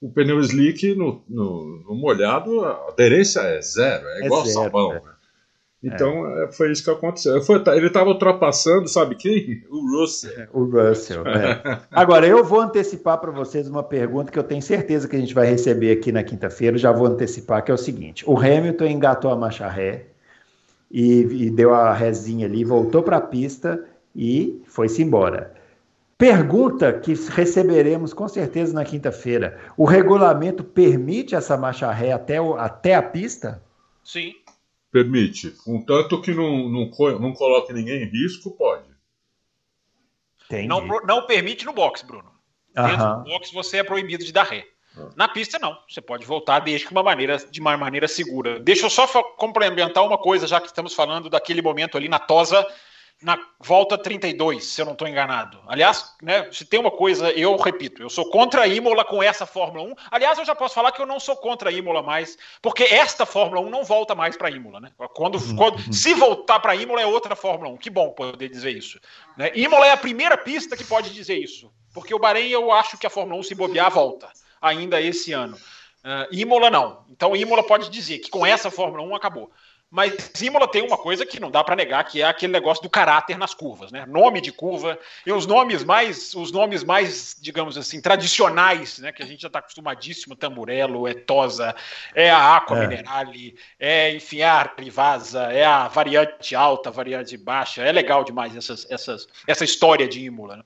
[0.00, 4.64] O pneu slick no, no, no molhado, a aderência é zero, é, é igual zero,
[4.64, 4.92] sabão.
[4.92, 4.94] É.
[4.96, 5.15] Né?
[5.86, 6.52] Então é.
[6.52, 7.40] foi isso que aconteceu.
[7.42, 9.62] Foi, ele estava ultrapassando, sabe quem?
[9.70, 10.46] O Russell.
[10.52, 11.26] O Russell.
[11.26, 11.80] É.
[11.92, 15.34] Agora, eu vou antecipar para vocês uma pergunta que eu tenho certeza que a gente
[15.34, 16.76] vai receber aqui na quinta-feira.
[16.76, 20.06] Já vou antecipar, que é o seguinte: o Hamilton engatou a marcha ré
[20.90, 25.54] e, e deu a rezinha ali, voltou para a pista e foi-se embora.
[26.18, 32.54] Pergunta que receberemos com certeza na quinta-feira: o regulamento permite essa marcha ré até, o,
[32.54, 33.62] até a pista?
[34.02, 34.32] Sim.
[34.90, 35.50] Permite.
[35.50, 38.88] Contanto que não, não, não coloque ninguém em risco, pode.
[40.68, 42.30] Não, não permite no box, Bruno.
[42.74, 44.66] Dentro do box você é proibido de dar ré.
[45.14, 45.76] Na pista, não.
[45.88, 48.58] Você pode voltar desde que uma maneira, de uma maneira segura.
[48.58, 52.66] Deixa eu só complementar uma coisa, já que estamos falando daquele momento ali na tosa
[53.22, 55.58] na volta 32, se eu não estou enganado.
[55.66, 59.46] Aliás, né, se tem uma coisa, eu repito, eu sou contra a Imola com essa
[59.46, 59.94] Fórmula 1.
[60.10, 63.24] Aliás, eu já posso falar que eu não sou contra a Imola mais, porque esta
[63.24, 64.80] Fórmula 1 não volta mais para a Imola.
[64.80, 64.92] Né?
[65.14, 65.56] Quando, uhum.
[65.56, 67.76] quando, se voltar para a Imola é outra Fórmula 1.
[67.78, 69.00] Que bom poder dizer isso.
[69.36, 69.50] Né?
[69.54, 73.06] Imola é a primeira pista que pode dizer isso, porque o Bahrein eu acho que
[73.06, 74.28] a Fórmula 1 se bobear volta
[74.60, 75.56] ainda esse ano.
[76.06, 77.04] Uh, Imola não.
[77.10, 79.50] Então Imola pode dizer que com essa Fórmula 1 acabou.
[79.88, 82.90] Mas Imola tem uma coisa que não dá para negar, que é aquele negócio do
[82.90, 84.04] caráter nas curvas, né?
[84.04, 89.12] Nome de curva e os nomes mais, os nomes mais, digamos assim, tradicionais, né?
[89.12, 91.74] Que a gente já está acostumadíssimo, Tamburello, é Tosa,
[92.14, 92.86] é a Aqua é.
[92.88, 97.82] Minerale, é, enfim, é a Privasa, é a variante alta, variante baixa.
[97.82, 100.62] É legal demais essas, essas, essa história de Imola, né?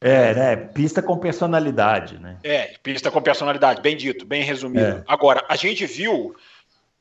[0.00, 0.56] É, né?
[0.56, 2.38] Pista com personalidade, né?
[2.44, 4.98] É, pista com personalidade, bem dito, bem resumido.
[4.98, 5.04] É.
[5.08, 6.36] Agora, a gente viu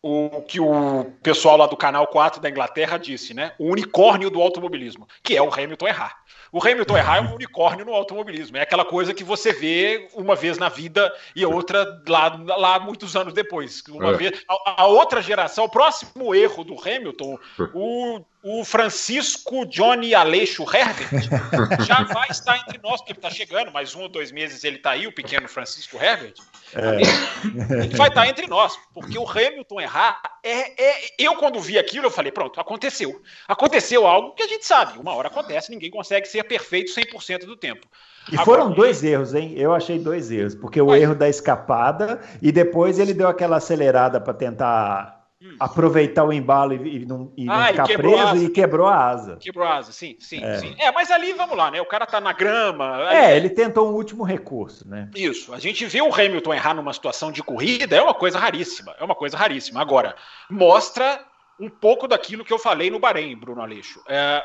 [0.08, 3.52] o que o pessoal lá do canal 4 da Inglaterra disse, né?
[3.60, 6.18] O unicórnio do automobilismo, que é o Hamilton errar.
[6.58, 8.58] O Hamilton errar é um unicórnio no automobilismo.
[8.58, 13.16] É aquela coisa que você vê uma vez na vida e outra lá, lá muitos
[13.16, 13.84] anos depois.
[13.88, 14.18] Uma é.
[14.18, 17.38] vez, a, a, outra geração, o próximo erro do Hamilton,
[17.76, 21.28] o o Francisco Johnny Aleixo Herbert
[21.86, 24.78] já vai estar entre nós, porque ele está chegando, mais um ou dois meses ele
[24.78, 26.36] está aí, o pequeno Francisco Herbert.
[26.74, 27.84] É.
[27.84, 32.06] Ele vai estar entre nós, porque o Hamilton errar é, é, Eu, quando vi aquilo,
[32.06, 33.22] eu falei: pronto, aconteceu.
[33.48, 37.56] Aconteceu algo que a gente sabe, uma hora acontece, ninguém consegue ser perfeito 100% do
[37.56, 37.88] tempo.
[38.32, 39.54] E Agora, foram dois erros, hein?
[39.56, 44.20] Eu achei dois erros, porque o erro da escapada e depois ele deu aquela acelerada
[44.20, 45.56] para tentar Hum.
[45.60, 49.38] aproveitar o embalo e, não, e ah, não ficar e preso e quebrou a asa.
[49.38, 50.58] Quebrou a asa, sim, sim, é.
[50.58, 50.76] sim.
[50.80, 51.80] É, mas ali, vamos lá, né?
[51.80, 53.08] O cara tá na grama.
[53.14, 55.12] É, ele tentou um último recurso, né?
[55.16, 55.54] Isso.
[55.54, 58.96] A gente vê o Hamilton errar numa situação de corrida, é uma coisa raríssima.
[59.00, 59.80] É uma coisa raríssima.
[59.80, 60.16] Agora,
[60.50, 61.24] mostra
[61.60, 64.02] um pouco daquilo que eu falei no Bahrein, Bruno Aleixo.
[64.08, 64.44] É,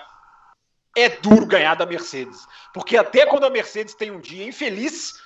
[0.97, 2.47] é duro ganhar da Mercedes.
[2.73, 5.21] Porque até quando a Mercedes tem um dia infeliz,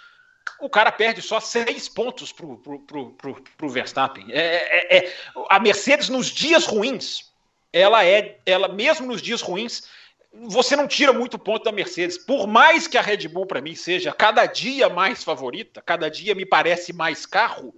[0.61, 4.27] o cara perde só seis pontos para o Verstappen.
[4.31, 5.15] É, é, é,
[5.51, 7.33] a Mercedes, nos dias ruins,
[7.73, 9.89] ela é, ela mesmo nos dias ruins,
[10.33, 12.17] você não tira muito ponto da Mercedes.
[12.17, 16.35] Por mais que a Red Bull, para mim, seja cada dia mais favorita, cada dia
[16.35, 17.75] me parece mais carro,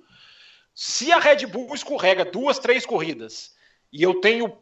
[0.74, 3.56] se a Red Bull escorrega duas, três corridas
[3.92, 4.56] e eu tenho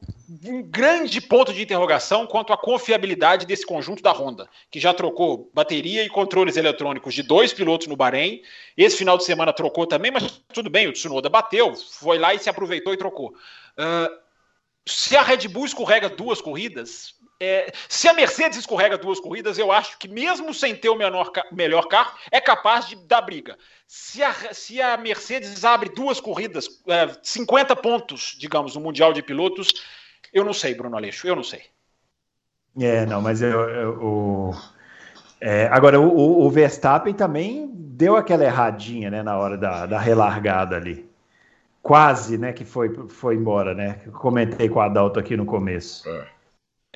[0.44, 5.50] um grande ponto de interrogação quanto à confiabilidade desse conjunto da Honda, que já trocou
[5.52, 8.42] bateria e controles eletrônicos de dois pilotos no Bahrein.
[8.76, 12.38] Esse final de semana trocou também, mas tudo bem, o Tsunoda bateu, foi lá e
[12.38, 13.34] se aproveitou e trocou.
[13.78, 14.26] Uh,
[14.86, 19.70] se a Red Bull escorrega duas corridas, é, se a Mercedes escorrega duas corridas, eu
[19.70, 23.58] acho que mesmo sem ter o menor, melhor carro, é capaz de dar briga.
[23.86, 29.22] Se a, se a Mercedes abre duas corridas, é, 50 pontos, digamos, no Mundial de
[29.22, 29.72] Pilotos,
[30.32, 31.62] eu não sei, Bruno Aleixo, eu não sei.
[32.78, 34.54] É, não, mas eu, eu, o,
[35.40, 40.76] é, agora o, o, Verstappen também deu aquela erradinha, né, na hora da, da relargada
[40.76, 41.08] ali.
[41.82, 44.00] Quase, né, que foi, foi embora, né?
[44.12, 46.08] Comentei com o Adalto aqui no começo.
[46.08, 46.35] É.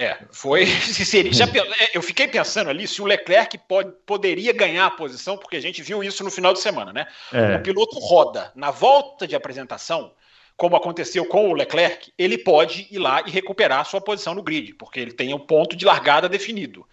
[0.01, 0.65] É, foi.
[1.05, 5.37] Seria, já, é, eu fiquei pensando ali se o Leclerc pode, poderia ganhar a posição,
[5.37, 7.07] porque a gente viu isso no final de semana, né?
[7.31, 7.57] É.
[7.57, 10.15] O piloto roda na volta de apresentação,
[10.57, 14.43] como aconteceu com o Leclerc, ele pode ir lá e recuperar a sua posição no
[14.43, 16.87] grid, porque ele tem o um ponto de largada definido.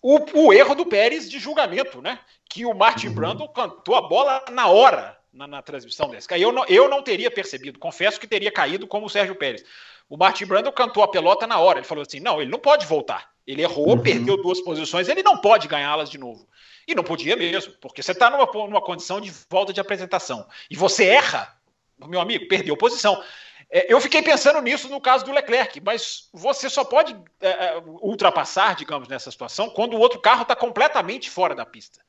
[0.00, 2.18] O, o, erro do Pérez de julgamento, né?
[2.48, 3.14] Que o Martin uhum.
[3.14, 6.26] Brundle cantou a bola na hora na, na transmissão desse.
[6.40, 9.62] Eu não, eu não teria percebido, confesso que teria caído como o Sérgio Pérez.
[10.08, 11.78] O Martin Brundle cantou a pelota na hora.
[11.78, 13.30] Ele falou assim: não, ele não pode voltar.
[13.46, 14.02] Ele errou, uhum.
[14.02, 16.46] perdeu duas posições, ele não pode ganhá-las de novo.
[16.86, 20.46] E não podia mesmo, porque você está numa, numa condição de volta de apresentação.
[20.70, 21.56] E você erra,
[21.98, 23.22] meu amigo, perdeu posição.
[23.70, 27.82] É, eu fiquei pensando nisso no caso do Leclerc, mas você só pode é, é
[28.00, 32.00] ultrapassar, digamos, nessa situação, quando o outro carro está completamente fora da pista.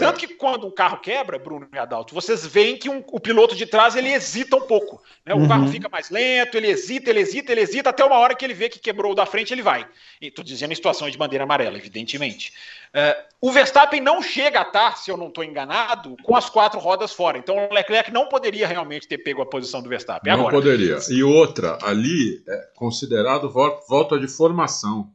[0.00, 3.54] Tanto que quando um carro quebra, Bruno e Adalto, vocês veem que um, o piloto
[3.54, 5.02] de trás ele hesita um pouco.
[5.24, 5.34] Né?
[5.34, 5.48] O uhum.
[5.48, 8.54] carro fica mais lento, ele hesita, ele hesita, ele hesita, até uma hora que ele
[8.54, 9.86] vê que quebrou o da frente, ele vai.
[10.20, 12.52] Estou dizendo em situações de bandeira amarela, evidentemente.
[12.94, 16.80] Uh, o Verstappen não chega a estar, se eu não estou enganado, com as quatro
[16.80, 17.38] rodas fora.
[17.38, 20.32] Então o Leclerc não poderia realmente ter pego a posição do Verstappen.
[20.32, 20.98] Não Agora, poderia.
[21.10, 25.10] E outra, ali é considerado volta de formação.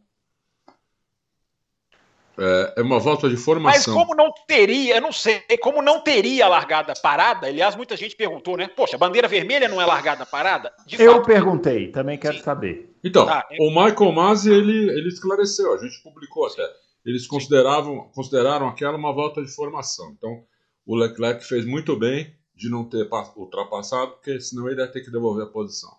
[2.37, 3.93] É, é, uma volta de formação.
[3.93, 8.15] Mas como não teria, eu não sei, como não teria largada parada, aliás, muita gente
[8.15, 8.67] perguntou, né?
[8.67, 10.73] Poxa, a bandeira vermelha não é largada parada?
[10.85, 12.43] De eu fato, perguntei, também quero Sim.
[12.43, 12.95] saber.
[13.03, 16.67] Então, ah, o Michael Masi, ele, ele esclareceu, a gente publicou até.
[17.05, 20.11] Eles consideravam, consideraram aquela uma volta de formação.
[20.17, 20.43] Então,
[20.85, 25.11] o Leclerc fez muito bem de não ter ultrapassado, porque senão ele ia ter que
[25.11, 25.91] devolver a posição.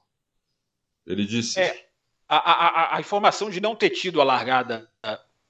[1.07, 1.61] Ele disse.
[1.61, 1.87] É,
[2.29, 4.91] a, a, a, informação de não ter tido a largada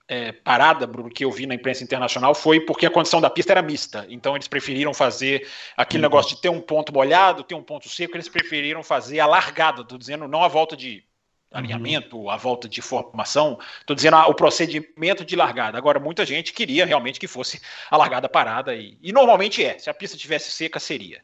[0.09, 3.53] é, parada, Bruno, que eu vi na imprensa internacional foi porque a condição da pista
[3.53, 4.07] era mista.
[4.09, 6.11] Então eles preferiram fazer aquele uhum.
[6.11, 9.83] negócio de ter um ponto molhado, ter um ponto seco, eles preferiram fazer a largada,
[9.83, 11.05] estou dizendo não a volta de
[11.53, 12.31] alinhamento, uhum.
[12.31, 15.79] a volta de formação, estou dizendo o procedimento de largada.
[15.79, 19.79] Agora, muita gente queria realmente que fosse a largada parada, e, e normalmente é.
[19.79, 21.23] Se a pista tivesse seca, seria.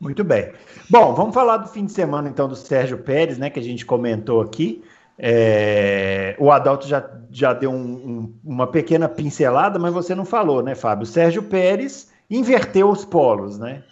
[0.00, 0.52] Muito bem.
[0.90, 3.84] Bom, vamos falar do fim de semana então do Sérgio Pérez, né, que a gente
[3.86, 4.84] comentou aqui.
[5.18, 10.62] É, o Adalto já, já deu um, um, uma pequena pincelada, mas você não falou,
[10.62, 11.06] né, Fábio?
[11.06, 13.82] Sérgio Pérez inverteu os polos, né?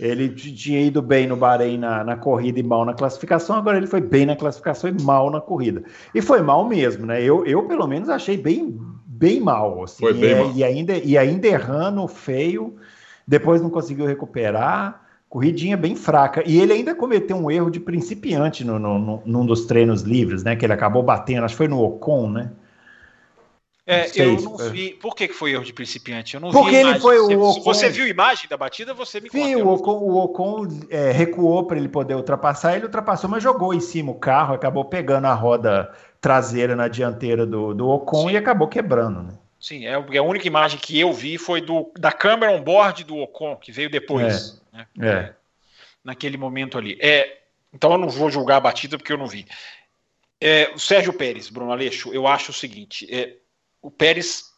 [0.00, 3.86] Ele tinha ido bem no Bahrein na, na, corrida e mal na classificação, agora ele
[3.86, 5.84] foi bem na classificação e mal na corrida.
[6.12, 7.22] E foi mal mesmo, né?
[7.22, 9.84] Eu, eu pelo menos, achei bem, bem mal.
[9.84, 10.52] Assim, foi bem e, mal.
[10.56, 12.74] e, ainda, e ainda errando feio,
[13.28, 15.01] depois não conseguiu recuperar
[15.32, 16.42] corridinha bem fraca.
[16.46, 20.44] E ele ainda cometeu um erro de principiante no, no, no, num dos treinos livres,
[20.44, 20.54] né?
[20.54, 22.52] Que ele acabou batendo, acho que foi no Ocon, né?
[23.86, 24.90] É, eu não vi.
[24.90, 26.34] Por que foi erro de principiante?
[26.34, 26.76] Eu não Porque vi.
[26.76, 27.62] ele foi o você, Ocon...
[27.62, 29.56] você viu imagem da batida, você me conta.
[29.56, 33.80] o Ocon, o Ocon é, recuou para ele poder ultrapassar, ele ultrapassou, mas jogou em
[33.80, 35.90] cima o carro, acabou pegando a roda
[36.20, 38.34] traseira na dianteira do, do Ocon Sim.
[38.34, 39.32] e acabou quebrando, né?
[39.58, 43.56] Sim, é, a única imagem que eu vi foi do, da câmera on-board do Ocon,
[43.56, 44.58] que veio depois.
[44.58, 44.61] É.
[44.72, 44.86] Né?
[45.00, 45.34] é.
[46.02, 46.98] Naquele momento ali.
[47.00, 49.46] É, então eu não vou julgar a batida porque eu não vi.
[50.40, 53.36] É, o Sérgio Pérez, Bruno Aleixo, eu acho o seguinte: é,
[53.80, 54.52] o Pérez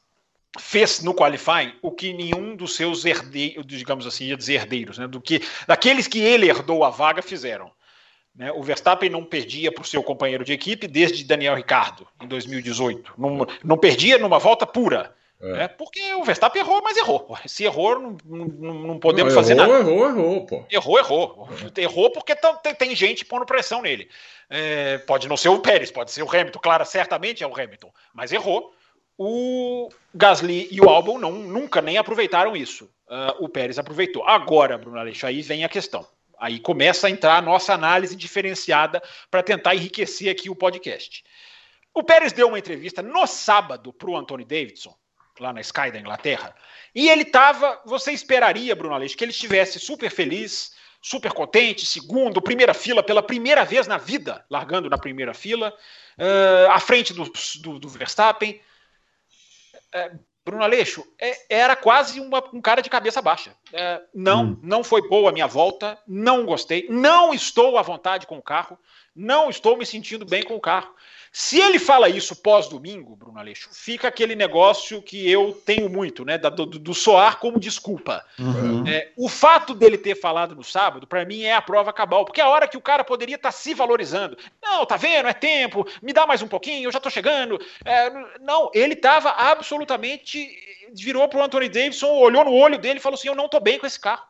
[0.59, 5.07] fez no qualifying o que nenhum dos seus herdeiros, digamos assim, ia dizer herdeiros, né,
[5.07, 7.70] do que daqueles que ele herdou a vaga fizeram.
[8.35, 8.50] Né?
[8.53, 13.14] O Verstappen não perdia para o seu companheiro de equipe desde Daniel Ricardo, em 2018.
[13.16, 15.14] Não, não perdia numa volta pura.
[15.44, 15.52] É.
[15.52, 15.68] Né?
[15.68, 17.37] Porque o Verstappen errou, mas errou.
[17.46, 19.74] Se errou, não, não, não podemos não, fazer nada.
[19.74, 20.64] Errou, errou, pô.
[20.70, 21.48] Errou, errou.
[21.76, 21.83] É.
[21.83, 24.09] Errou porque tem, tem gente pondo pressão nele.
[24.48, 27.92] É, pode não ser o Pérez, pode ser o Hamilton, claro, certamente é o Hamilton,
[28.14, 28.72] mas errou.
[29.16, 32.90] O Gasly e o Albon não, nunca nem aproveitaram isso.
[33.07, 34.24] Uh, o Pérez aproveitou.
[34.24, 36.04] Agora, Bruno Aleixo, aí vem a questão.
[36.38, 41.22] Aí começa a entrar a nossa análise diferenciada para tentar enriquecer aqui o podcast.
[41.94, 44.92] O Pérez deu uma entrevista no sábado para o Anthony Davidson,
[45.40, 46.55] lá na Sky da Inglaterra,
[46.94, 52.40] e ele estava, você esperaria, Bruno Aleixo, que ele estivesse super feliz, super contente, segundo,
[52.40, 55.75] primeira fila, pela primeira vez na vida, largando na primeira fila,
[56.18, 57.25] uh, à frente do,
[57.61, 58.61] do, do Verstappen.
[59.94, 63.57] Uh, Bruno Aleixo, é, era quase uma, um cara de cabeça baixa.
[63.73, 64.59] É, não, hum.
[64.62, 68.79] não foi boa a minha volta, não gostei, não estou à vontade com o carro,
[69.14, 70.94] não estou me sentindo bem com o carro.
[71.37, 76.38] Se ele fala isso pós-domingo, Bruno Aleixo, fica aquele negócio que eu tenho muito, né?
[76.38, 78.24] Do, do soar como desculpa.
[78.38, 78.87] Uhum.
[78.87, 82.40] É, o fato dele ter falado no sábado, para mim, é a prova cabal, porque
[82.40, 84.38] é a hora que o cara poderia estar tá se valorizando.
[84.62, 85.27] Não, tá vendo?
[85.27, 87.61] É tempo, me dá mais um pouquinho, eu já tô chegando.
[87.85, 90.48] É, não, ele tava absolutamente.
[90.94, 93.81] Virou pro Anthony Davidson, olhou no olho dele e falou assim: Eu não tô bem
[93.81, 94.22] com esse carro.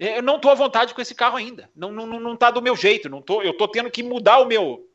[0.00, 1.68] Eu não tô à vontade com esse carro ainda.
[1.76, 3.10] Não, não, não tá do meu jeito.
[3.10, 4.88] Não tô, eu tô tendo que mudar o meu,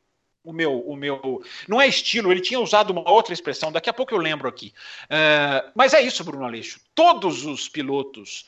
[0.44, 1.44] o meu, o meu.
[1.68, 4.74] Não é estilo, ele tinha usado uma outra expressão, daqui a pouco eu lembro aqui.
[5.06, 6.80] Uh, mas é isso, Bruno Aleixo.
[6.96, 8.48] Todos os pilotos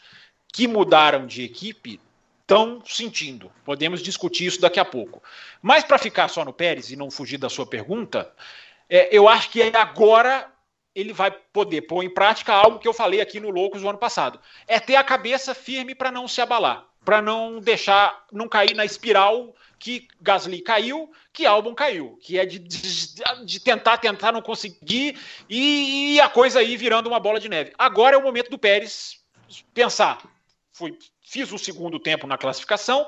[0.52, 2.02] que mudaram de equipe
[2.42, 3.52] estão sentindo.
[3.64, 5.22] Podemos discutir isso daqui a pouco.
[5.62, 8.34] Mas para ficar só no Pérez e não fugir da sua pergunta,
[8.90, 10.52] é, eu acho que agora
[10.98, 14.00] ele vai poder pôr em prática algo que eu falei aqui no Loucos do ano
[14.00, 14.40] passado.
[14.68, 18.84] É ter a cabeça firme para não se abalar, para não deixar, não cair na
[18.84, 24.42] espiral que Gasly caiu, que Albon caiu, que é de, de, de tentar, tentar não
[24.42, 27.74] conseguir e, e, a coisa aí virando uma bola de neve.
[27.78, 29.24] Agora é o momento do Pérez
[29.76, 30.18] pensar.
[30.74, 33.08] Fui, fiz o segundo tempo na classificação,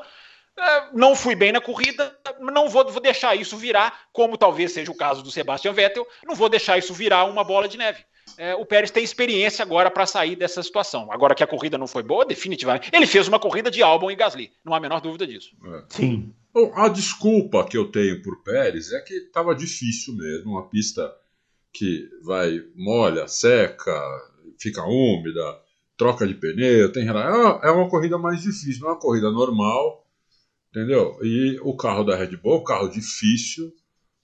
[0.94, 4.98] não fui bem na corrida, não vou, vou deixar isso virar, como talvez seja o
[4.98, 8.04] caso do Sebastian Vettel, não vou deixar isso virar uma bola de neve.
[8.38, 11.12] É, o Pérez tem experiência agora para sair dessa situação.
[11.12, 12.90] Agora que a corrida não foi boa, definitivamente.
[12.94, 15.50] Ele fez uma corrida de Albon e Gasly, não há a menor dúvida disso.
[15.66, 15.84] É.
[15.90, 16.34] Sim.
[16.54, 21.12] Bom, a desculpa que eu tenho por Pérez é que estava difícil mesmo, uma pista
[21.72, 23.94] que vai molha, seca,
[24.60, 25.60] fica úmida,
[25.96, 30.06] troca de pneu, tem é, é uma corrida mais difícil, não é uma corrida normal,
[30.70, 31.18] entendeu?
[31.22, 33.74] E o carro da Red Bull é um carro difícil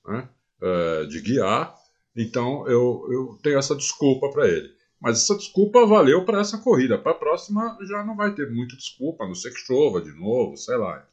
[0.06, 0.30] né,
[0.62, 1.76] é, de guiar,
[2.16, 4.74] então eu, eu tenho essa desculpa para ele.
[5.00, 6.98] Mas essa desculpa valeu para essa corrida.
[6.98, 10.12] Para a próxima já não vai ter muita desculpa, a não ser que chova de
[10.12, 11.06] novo, sei lá.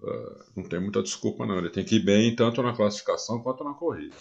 [0.00, 1.58] Uh, não tem muita desculpa, não.
[1.58, 4.14] Ele tem que ir bem tanto na classificação quanto na corrida.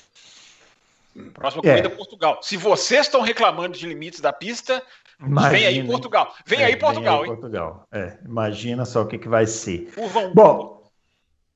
[1.34, 2.40] Próxima corrida é Portugal.
[2.42, 4.84] Se vocês estão reclamando de limites da pista,
[5.20, 6.36] imagina, vem aí Portugal.
[6.46, 7.88] Vem é, aí Portugal, vem aí, Portugal.
[7.92, 9.92] É, imagina só o que, que vai ser.
[10.34, 10.90] Bom,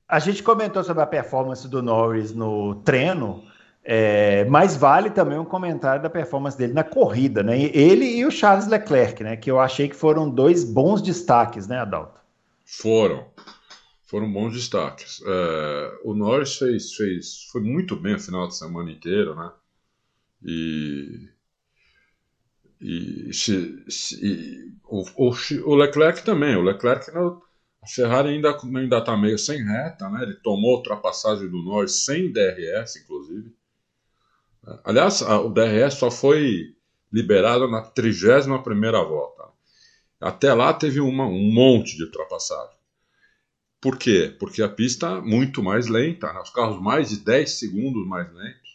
[0.08, 3.44] a gente comentou sobre a performance do Norris no treino.
[3.84, 7.60] É, mas vale também um comentário da performance dele na corrida, né?
[7.60, 9.36] Ele e o Charles Leclerc, né?
[9.36, 12.22] Que eu achei que foram dois bons destaques, né, Adalto?
[12.64, 13.26] Foram
[14.12, 15.22] foram bons destaques.
[15.26, 19.50] É, o Norris fez, fez, foi muito bem o final de semana inteiro, né?
[20.44, 21.30] E,
[22.82, 25.34] e, se, se, e o, o,
[25.66, 26.56] o, Leclerc também.
[26.56, 30.24] O Leclerc, a Ferrari ainda ainda está meio sem reta, né?
[30.24, 33.56] Ele tomou ultrapassagem do Norris sem DRS, inclusive.
[34.84, 36.76] Aliás, a, o DRS só foi
[37.12, 39.44] liberado na 31 primeira volta.
[40.20, 42.76] Até lá teve uma, um monte de ultrapassagem.
[43.82, 44.36] Por quê?
[44.40, 46.40] Porque a pista é muito mais lenta, né?
[46.40, 48.71] os carros mais de 10 segundos mais lentos.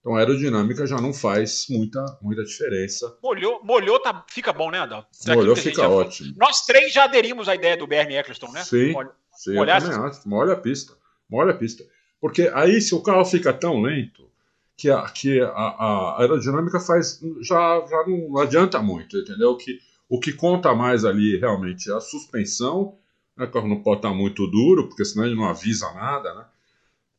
[0.00, 3.18] Então a aerodinâmica já não faz muita, muita diferença.
[3.22, 5.08] Molhou, molhou tá, fica bom, né, Adalto?
[5.26, 6.34] Molhou fica ótimo.
[6.38, 8.62] Nós três já aderimos à ideia do Bernie Eccleston, né?
[8.64, 10.28] Sim, Molha, sim eu também acho.
[10.28, 10.94] Molha a pista.
[11.28, 11.84] Molha a pista.
[12.18, 14.30] Porque aí, se o carro fica tão lento,
[14.76, 19.54] que a, que a, a aerodinâmica faz já, já não adianta muito, entendeu?
[19.56, 19.78] Que
[20.08, 22.96] o que conta mais ali realmente é a suspensão,
[23.36, 23.44] né?
[23.44, 26.44] o carro não pode estar muito duro, porque senão ele não avisa nada, né?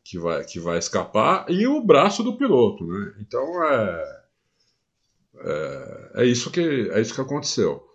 [0.04, 3.14] Que vai, que vai escapar, e o braço do piloto, né?
[3.20, 4.22] Então é,
[5.40, 7.86] é, é isso que é isso que aconteceu.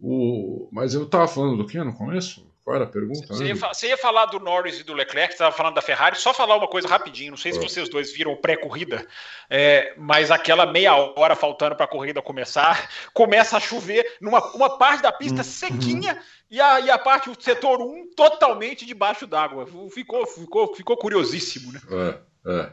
[0.00, 2.51] O, mas eu estava falando do que no começo?
[2.64, 3.26] Qual era a pergunta?
[3.26, 6.16] Você ia, você ia, falar do Norris e do Leclerc, estava falando da Ferrari.
[6.16, 7.32] Só falar uma coisa rapidinho.
[7.32, 9.04] Não sei se vocês dois viram pré-corrida,
[9.50, 14.78] é, mas aquela meia hora faltando para a corrida começar, começa a chover numa uma
[14.78, 15.44] parte da pista uhum.
[15.44, 19.66] sequinha e, a, e a parte, o setor 1, totalmente debaixo d'água.
[19.90, 21.80] Ficou, ficou, ficou curiosíssimo, né?
[21.90, 22.72] É, é.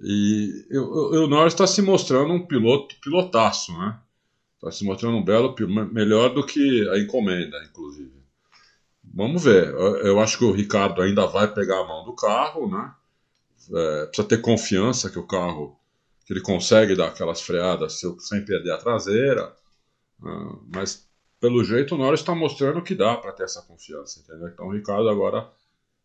[0.00, 4.00] E o Norris está se mostrando um piloto pilotaço, né?
[4.56, 5.54] Está se mostrando um belo,
[5.92, 8.11] melhor do que a encomenda, inclusive.
[9.14, 9.68] Vamos ver.
[9.74, 12.94] Eu acho que o Ricardo ainda vai pegar a mão do carro, né?
[13.70, 15.78] É, precisa ter confiança que o carro
[16.24, 19.54] que ele consegue dar aquelas freadas sem perder a traseira.
[20.20, 20.56] Né?
[20.74, 21.06] Mas
[21.40, 24.48] pelo jeito o Norris está mostrando que dá para ter essa confiança, entendeu?
[24.48, 25.50] Então o Ricardo agora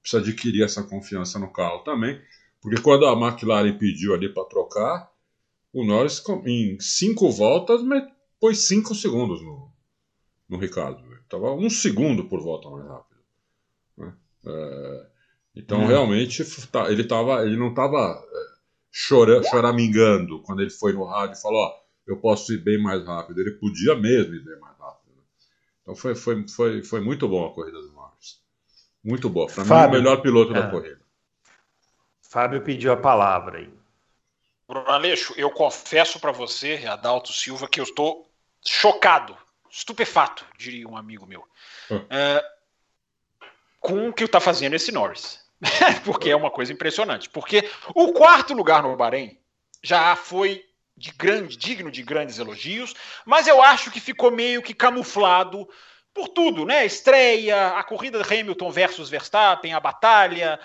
[0.02, 2.20] precisa adquirir essa confiança no carro também,
[2.62, 5.12] porque quando a McLaren pediu ali para trocar,
[5.74, 7.82] o Norris em cinco voltas
[8.40, 9.72] pôs cinco segundos no,
[10.50, 11.17] no Ricardo.
[11.28, 13.20] Estava um segundo por volta mais rápido.
[13.98, 14.14] Né?
[14.46, 15.06] É,
[15.58, 15.86] então, hum.
[15.86, 18.58] realmente, tá, ele, tava, ele não estava é,
[19.10, 21.76] chora, choramingando quando ele foi no rádio e falou: Ó,
[22.08, 23.42] eu posso ir bem mais rápido.
[23.42, 25.16] Ele podia mesmo ir bem mais rápido.
[25.18, 25.24] Né?
[25.82, 28.42] Então, foi, foi, foi, foi muito bom a corrida do Marcos.
[29.04, 29.48] Muito boa.
[29.48, 30.62] Para mim, o melhor piloto é.
[30.62, 31.02] da corrida.
[32.22, 33.70] Fábio pediu a palavra aí.
[34.66, 38.30] Bruno Aleixo, eu confesso para você, Adalto Silva, que eu estou
[38.66, 39.38] chocado
[39.70, 41.44] estupefato, diria um amigo meu,
[41.92, 42.06] hum.
[42.10, 42.44] é,
[43.80, 45.46] com o que está fazendo esse Norris.
[46.06, 47.30] porque é uma coisa impressionante.
[47.30, 49.38] Porque o quarto lugar no Bahrein
[49.84, 50.64] já foi
[50.96, 52.96] de grande, digno de grandes elogios,
[53.26, 55.68] mas eu acho que ficou meio que camuflado
[56.18, 56.84] por tudo, né?
[56.84, 60.60] Estreia, a corrida de Hamilton versus Verstappen, a batalha.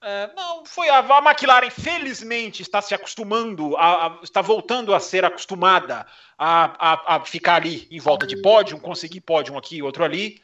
[0.00, 5.00] É, não, foi a, a, McLaren, felizmente, está se acostumando, a, a, está voltando a
[5.00, 6.06] ser acostumada
[6.38, 10.40] a, ficar ali em volta de pódio, conseguir pódio aqui e outro ali.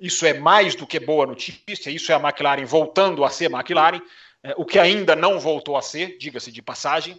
[0.00, 4.02] Isso é mais do que boa notícia, isso é a McLaren voltando a ser McLaren,
[4.42, 7.16] é, o que ainda não voltou a ser, diga-se de passagem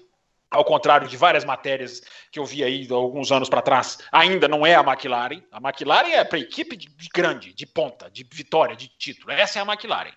[0.56, 2.02] ao contrário de várias matérias
[2.32, 5.42] que eu vi aí alguns anos para trás, ainda não é a McLaren.
[5.52, 9.32] A McLaren é para equipe de, de, grande, de ponta, de vitória, de título.
[9.32, 10.14] Essa é a McLaren.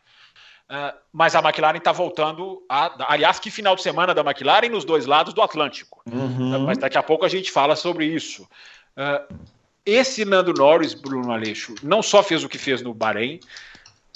[0.70, 3.12] Uh, mas a McLaren está voltando a.
[3.12, 6.02] Aliás, que final de semana da McLaren nos dois lados do Atlântico.
[6.06, 6.60] Uhum.
[6.60, 8.42] Mas daqui a pouco a gente fala sobre isso.
[8.96, 9.34] Uh,
[9.84, 13.40] esse Nando Norris, Bruno Aleixo, não só fez o que fez no Bahrein,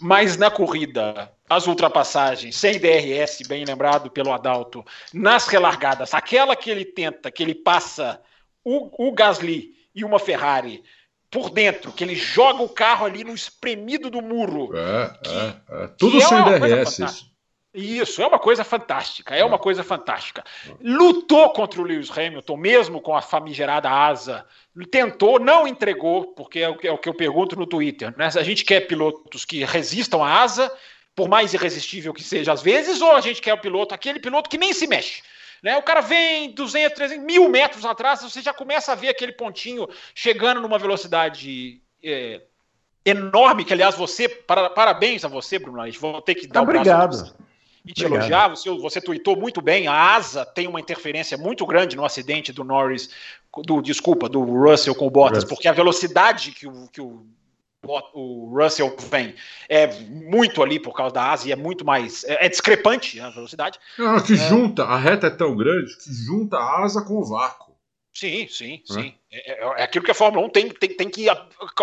[0.02, 6.70] mas na corrida, as ultrapassagens sem DRS, bem lembrado pelo Adalto, nas relargadas, aquela que
[6.70, 8.20] ele tenta, que ele passa
[8.64, 10.82] o, o Gasly e uma Ferrari
[11.30, 14.76] por dentro, que ele joga o carro ali no espremido do muro.
[14.76, 15.86] É, que, é, é.
[15.98, 16.98] Tudo sem é DRS.
[16.98, 17.32] Isso.
[17.74, 20.44] Isso, é uma coisa fantástica, é uma coisa fantástica.
[20.78, 24.44] Lutou contra o Lewis Hamilton, mesmo com a famigerada asa.
[24.90, 28.14] Tentou, não entregou, porque é o que, é o que eu pergunto no Twitter.
[28.18, 28.26] Né?
[28.26, 30.70] A gente quer pilotos que resistam à asa,
[31.14, 34.48] por mais irresistível que seja às vezes, ou a gente quer o piloto, aquele piloto
[34.48, 35.22] que nem se mexe.
[35.62, 35.76] Né?
[35.76, 39.88] O cara vem 200, 300, mil metros atrás, você já começa a ver aquele pontinho
[40.14, 42.40] chegando numa velocidade é,
[43.04, 47.32] enorme, que aliás você, para, parabéns a você, Bruno, vou ter que dar Obrigado.
[47.84, 48.14] e te Obrigado.
[48.14, 48.48] elogiar.
[48.48, 49.86] Você, você tweetou muito bem.
[49.86, 53.10] A asa tem uma interferência muito grande no acidente do Norris,
[53.64, 55.56] do desculpa, do Russell com o Bottas, Russell.
[55.56, 57.24] porque a velocidade que o, que o,
[58.14, 59.34] o Russell vem
[59.68, 62.24] é muito ali por causa da asa e é muito mais.
[62.24, 63.78] É, é discrepante a velocidade.
[63.98, 64.36] Não, que é...
[64.36, 67.72] junta, a reta é tão grande que junta a asa com o vácuo.
[68.14, 68.92] Sim, sim, é?
[68.92, 69.14] sim.
[69.30, 71.26] É, é, é, aquilo que a Fórmula 1 tem, tem, tem que.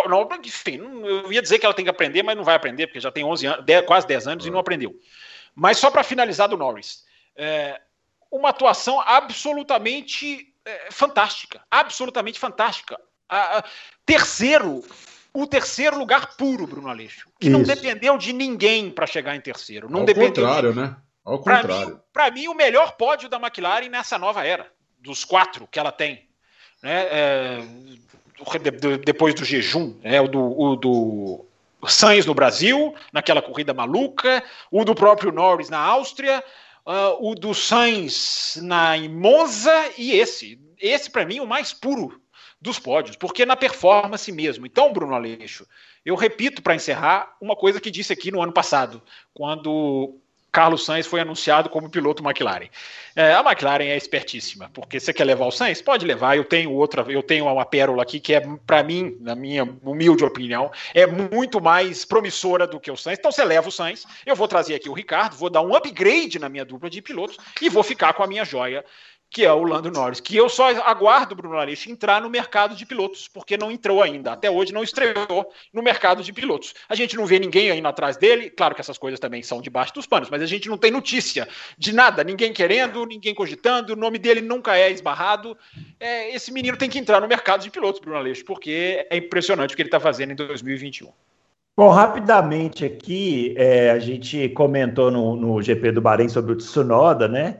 [0.07, 2.99] Não, enfim, eu ia dizer que ela tem que aprender, mas não vai aprender, porque
[2.99, 4.95] já tem 11 anos, 10, quase 10 anos e não aprendeu.
[5.55, 7.03] Mas só para finalizar do Norris,
[7.35, 7.81] é,
[8.31, 12.97] uma atuação absolutamente é, fantástica, absolutamente fantástica.
[13.27, 13.63] A, a,
[14.05, 14.83] terceiro,
[15.34, 17.57] o terceiro lugar puro, Bruno Aleixo, que Isso.
[17.57, 19.89] não dependeu de ninguém para chegar em terceiro.
[19.89, 20.80] Não Ao dependeu contrário, de...
[20.80, 20.95] né?
[21.23, 22.01] Ao contrário.
[22.11, 24.67] Para mim, mim, o melhor pódio da McLaren nessa nova era,
[24.99, 26.27] dos quatro que ela tem.
[26.82, 27.07] Né?
[27.11, 27.59] É,
[29.05, 31.45] depois do jejum, é, o do, o do
[31.88, 36.43] Sainz no Brasil, naquela corrida maluca, o do próprio Norris na Áustria,
[36.86, 40.59] uh, o do Sainz na Monza e esse.
[40.80, 42.21] Esse, para mim, o mais puro
[42.62, 44.66] dos pódios, porque na performance mesmo.
[44.66, 45.66] Então, Bruno Aleixo,
[46.05, 49.01] eu repito para encerrar uma coisa que disse aqui no ano passado,
[49.34, 50.20] quando
[50.51, 52.70] Carlos Sainz foi anunciado como piloto McLaren.
[53.16, 55.82] É, a McLaren é espertíssima, porque você quer levar o Sainz?
[55.82, 56.36] Pode levar.
[56.36, 60.24] Eu tenho outra, eu tenho uma pérola aqui que é, para mim, na minha humilde
[60.24, 63.20] opinião, é muito mais promissora do que o Sainz.
[63.20, 66.39] Então você leva o Sainz, eu vou trazer aqui o Ricardo, vou dar um upgrade
[66.39, 68.84] na minha dupla de pilotos e vou ficar com a minha joia
[69.30, 72.86] que é o Lando Norris, que eu só aguardo, Bruno Aleixo, entrar no mercado de
[72.86, 74.32] pilotos, porque não entrou ainda.
[74.34, 76.73] Até hoje não estreou no mercado de pilotos.
[76.88, 79.93] A gente não vê ninguém indo atrás dele, claro que essas coisas também são debaixo
[79.93, 83.95] dos panos, mas a gente não tem notícia de nada, ninguém querendo, ninguém cogitando, o
[83.95, 85.55] nome dele nunca é esbarrado.
[85.99, 89.73] É, esse menino tem que entrar no mercado de pilotos, Bruno Aleixo, porque é impressionante
[89.73, 91.11] o que ele está fazendo em 2021.
[91.77, 97.25] Bom, rapidamente aqui, é, a gente comentou no, no GP do Bahrein sobre o Tsunoda,
[97.25, 97.57] né?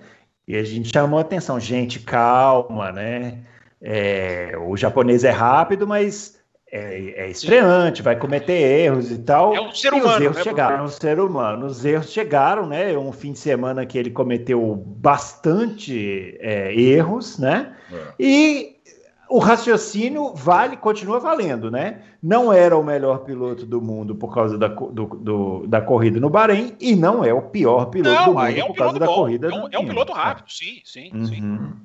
[0.50, 3.38] E a gente chamou a atenção, gente, calma, né?
[3.80, 6.39] É, o japonês é rápido, mas
[6.72, 9.56] é, é estreante, vai cometer erros e tal.
[9.56, 10.08] É um ser humano.
[10.10, 11.66] E os erros né, chegaram, um ser humano.
[11.68, 12.97] Os erros chegaram, né?
[12.97, 17.76] Um fim de semana que ele cometeu bastante é, erros, né?
[17.93, 17.97] É.
[18.20, 18.78] E
[19.30, 22.03] o raciocínio vale, continua valendo, né?
[22.21, 26.30] Não era o melhor piloto do mundo por causa da, do, do, da corrida no
[26.32, 29.05] Bahrein e não é o pior piloto não, do mundo é um por causa da
[29.05, 29.47] corrida.
[29.47, 31.25] É um, é um piloto rápido, sim, sim, uhum.
[31.25, 31.41] sim.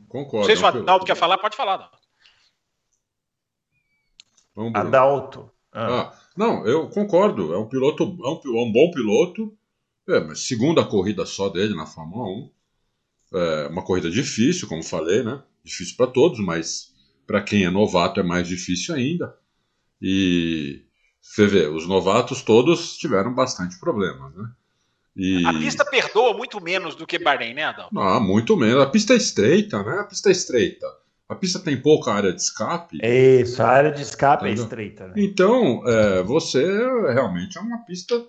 [0.09, 0.39] Concordo.
[0.39, 1.99] Não sei se o Adalto quer falar, pode falar, Adalto.
[4.57, 5.51] Vamos, Adalto.
[5.71, 6.01] Ah.
[6.01, 6.13] ah.
[6.35, 7.53] não, eu concordo.
[7.53, 9.53] É um piloto, é um, é um bom piloto.
[10.09, 12.51] É, mas segunda corrida só dele na Fórmula 1.
[13.35, 15.43] É uma corrida difícil, como falei, né?
[15.63, 16.94] Difícil para todos, mas
[17.27, 19.35] para quem é novato é mais difícil ainda.
[20.01, 20.83] E
[21.21, 24.49] você vê, os novatos todos tiveram bastante problemas, né?
[25.17, 25.47] E...
[25.47, 27.89] A pista perdoa muito menos do que Bahrein, né, Adão?
[27.97, 28.83] Ah, muito menos.
[28.83, 30.01] A pista é estreita, né?
[30.01, 30.87] A pista é estreita.
[31.29, 32.99] A pista tem pouca área de escape.
[33.03, 35.09] Isso, a área de escape é estreita.
[35.09, 35.15] Né?
[35.17, 36.63] Então, é, você
[37.13, 38.23] realmente é uma pista.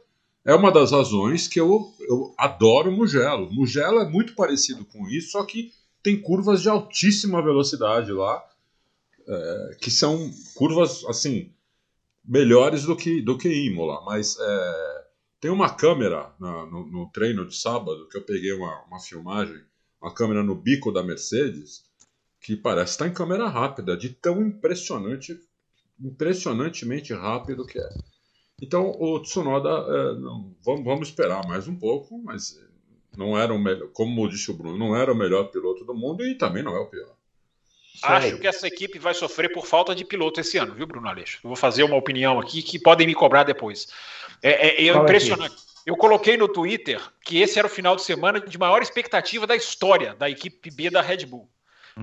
[0.46, 3.52] É uma das razões que eu, eu adoro Mugello.
[3.52, 5.72] Mugello é muito parecido com isso, só que
[6.04, 8.41] tem curvas de altíssima velocidade lá
[9.28, 11.51] é, que são curvas assim
[12.23, 15.05] melhores do que do que Imola, mas é,
[15.39, 19.61] tem uma câmera na, no, no, treino de sábado que eu peguei uma, uma filmagem,
[20.01, 21.84] uma câmera no bico da Mercedes
[22.41, 25.39] que parece estar em câmera rápida, de tão impressionante,
[25.99, 27.89] impressionantemente rápido que é.
[28.61, 32.59] Então o Tsunoda, é, não, vamos, vamos esperar mais um pouco, mas
[33.17, 36.23] não era o melhor, como disse o Bruno, não era o melhor piloto do mundo
[36.23, 37.15] e também não é o pior.
[38.04, 41.39] Acho que essa equipe vai sofrer por falta de piloto esse ano, viu, Bruno Aleixo?
[41.43, 43.88] Eu vou fazer uma opinião aqui que podem me cobrar depois.
[44.41, 45.56] É, é, é impressionante.
[45.86, 49.56] Eu coloquei no Twitter que esse era o final de semana de maior expectativa da
[49.56, 51.48] história da equipe B da Red Bull.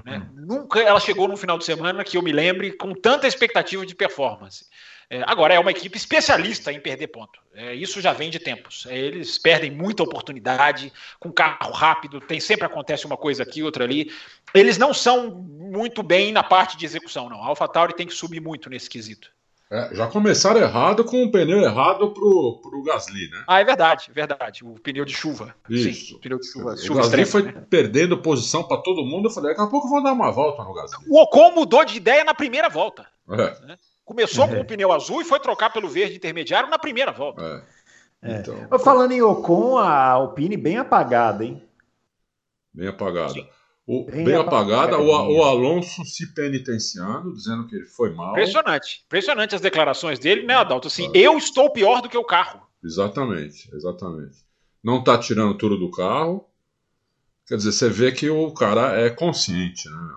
[0.04, 0.18] Né?
[0.18, 0.46] Uhum.
[0.46, 3.94] Nunca ela chegou num final de semana que eu me lembre com tanta expectativa de
[3.94, 4.66] performance.
[5.10, 7.38] É, agora, é uma equipe especialista em perder ponto.
[7.54, 8.86] É, isso já vem de tempos.
[8.88, 10.90] É, eles perdem muita oportunidade
[11.20, 14.10] com carro rápido, tem sempre acontece uma coisa aqui, outra ali.
[14.54, 17.42] Eles não são muito bem na parte de execução, não.
[17.42, 19.30] A AlphaTauri tem que subir muito nesse quesito.
[19.72, 23.42] É, já começaram errado com o pneu errado pro, pro Gasly, né?
[23.48, 24.62] Ah, é verdade, verdade.
[24.62, 25.54] O pneu de chuva.
[25.66, 26.08] Isso.
[26.08, 26.74] Sim, o pneu de chuva.
[26.74, 27.66] O chuva Gasly extrema, foi né?
[27.70, 29.28] perdendo posição para todo mundo.
[29.28, 31.06] Eu falei, daqui a pouco eu vou dar uma volta no Gasly.
[31.08, 33.06] O Ocon mudou de ideia na primeira volta.
[33.30, 33.66] É.
[33.66, 33.78] Né?
[34.04, 37.64] Começou com o pneu azul e foi trocar pelo verde intermediário na primeira volta.
[38.22, 38.40] É.
[38.40, 41.62] Então, Falando em Ocon, a Alpine bem apagada, hein?
[42.74, 43.32] Bem apagada.
[43.92, 48.30] O, bem, bem apagada, o, o, Alonso se penitenciando, dizendo que ele foi mal.
[48.30, 49.02] Impressionante.
[49.04, 50.88] Impressionante as declarações dele, né, Adalto?
[50.88, 51.18] Assim, é.
[51.18, 52.66] eu estou pior do que o carro.
[52.82, 54.38] Exatamente, exatamente.
[54.82, 56.48] Não está tirando tudo do carro.
[57.46, 60.14] Quer dizer, você vê que o cara é consciente, né?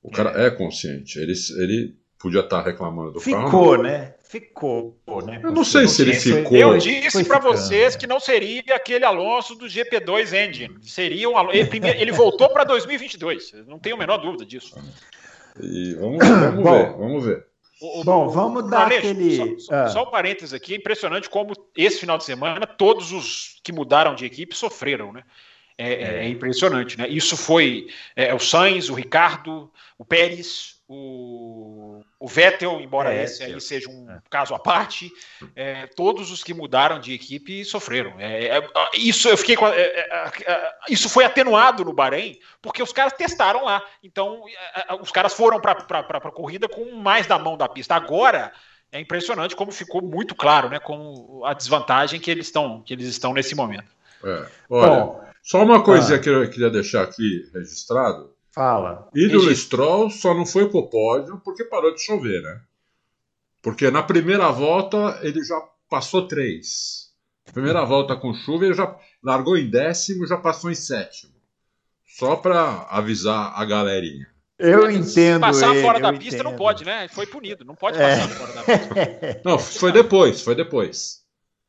[0.00, 1.18] O cara é, é consciente.
[1.18, 3.50] Ele, ele podia estar reclamando do ficou, carro.
[3.50, 4.14] Ficou, né?
[4.22, 4.96] Ficou,
[5.26, 5.40] né?
[5.42, 6.56] Eu não sei se ele ficou.
[6.56, 10.76] Eu disse para vocês que não seria aquele Alonso do GP2 Engine.
[10.82, 13.52] Seria um ele, primeiro, ele voltou para 2022.
[13.66, 14.74] Não tenho a menor dúvida disso.
[15.60, 17.46] E vamos, vamos Bom, ver, vamos ver.
[17.80, 19.58] O, Bom, vamos dar aquele.
[19.58, 19.88] Só, ah.
[19.88, 24.14] só, um parênteses aqui, é impressionante como esse final de semana todos os que mudaram
[24.14, 25.24] de equipe sofreram, né?
[25.76, 27.08] É, é, é impressionante, né?
[27.08, 33.42] Isso foi é, o Sainz, o Ricardo, o Pérez, o, o Vettel, embora é, esse
[33.42, 34.20] aí seja um é.
[34.28, 35.10] caso à parte,
[35.56, 38.14] é, todos os que mudaram de equipe sofreram.
[38.18, 43.64] É, é, isso eu fiquei é, isso foi atenuado no Bahrein porque os caras testaram
[43.64, 43.82] lá.
[44.02, 44.44] Então
[45.00, 47.94] os caras foram para a corrida com mais da mão da pista.
[47.94, 48.52] Agora
[48.90, 53.06] é impressionante como ficou muito claro, né, com a desvantagem que eles estão que eles
[53.08, 53.90] estão nesse momento.
[54.22, 59.08] Olha, Bom, só uma coisa ah, que eu queria deixar aqui registrado Fala.
[59.14, 62.60] Ídolo Stroll só não foi pro pódio porque parou de chover, né?
[63.62, 67.10] Porque na primeira volta ele já passou três.
[67.52, 71.32] Primeira volta com chuva, ele já largou em décimo, já passou em sétimo.
[72.06, 74.28] Só para avisar a galerinha.
[74.58, 75.40] Eu entendo.
[75.40, 76.44] Passar ele, fora da pista entendo.
[76.44, 77.08] não pode, né?
[77.08, 78.28] Foi punido, não pode passar é.
[78.28, 79.40] fora da pista.
[79.44, 81.21] Não, foi depois, foi depois.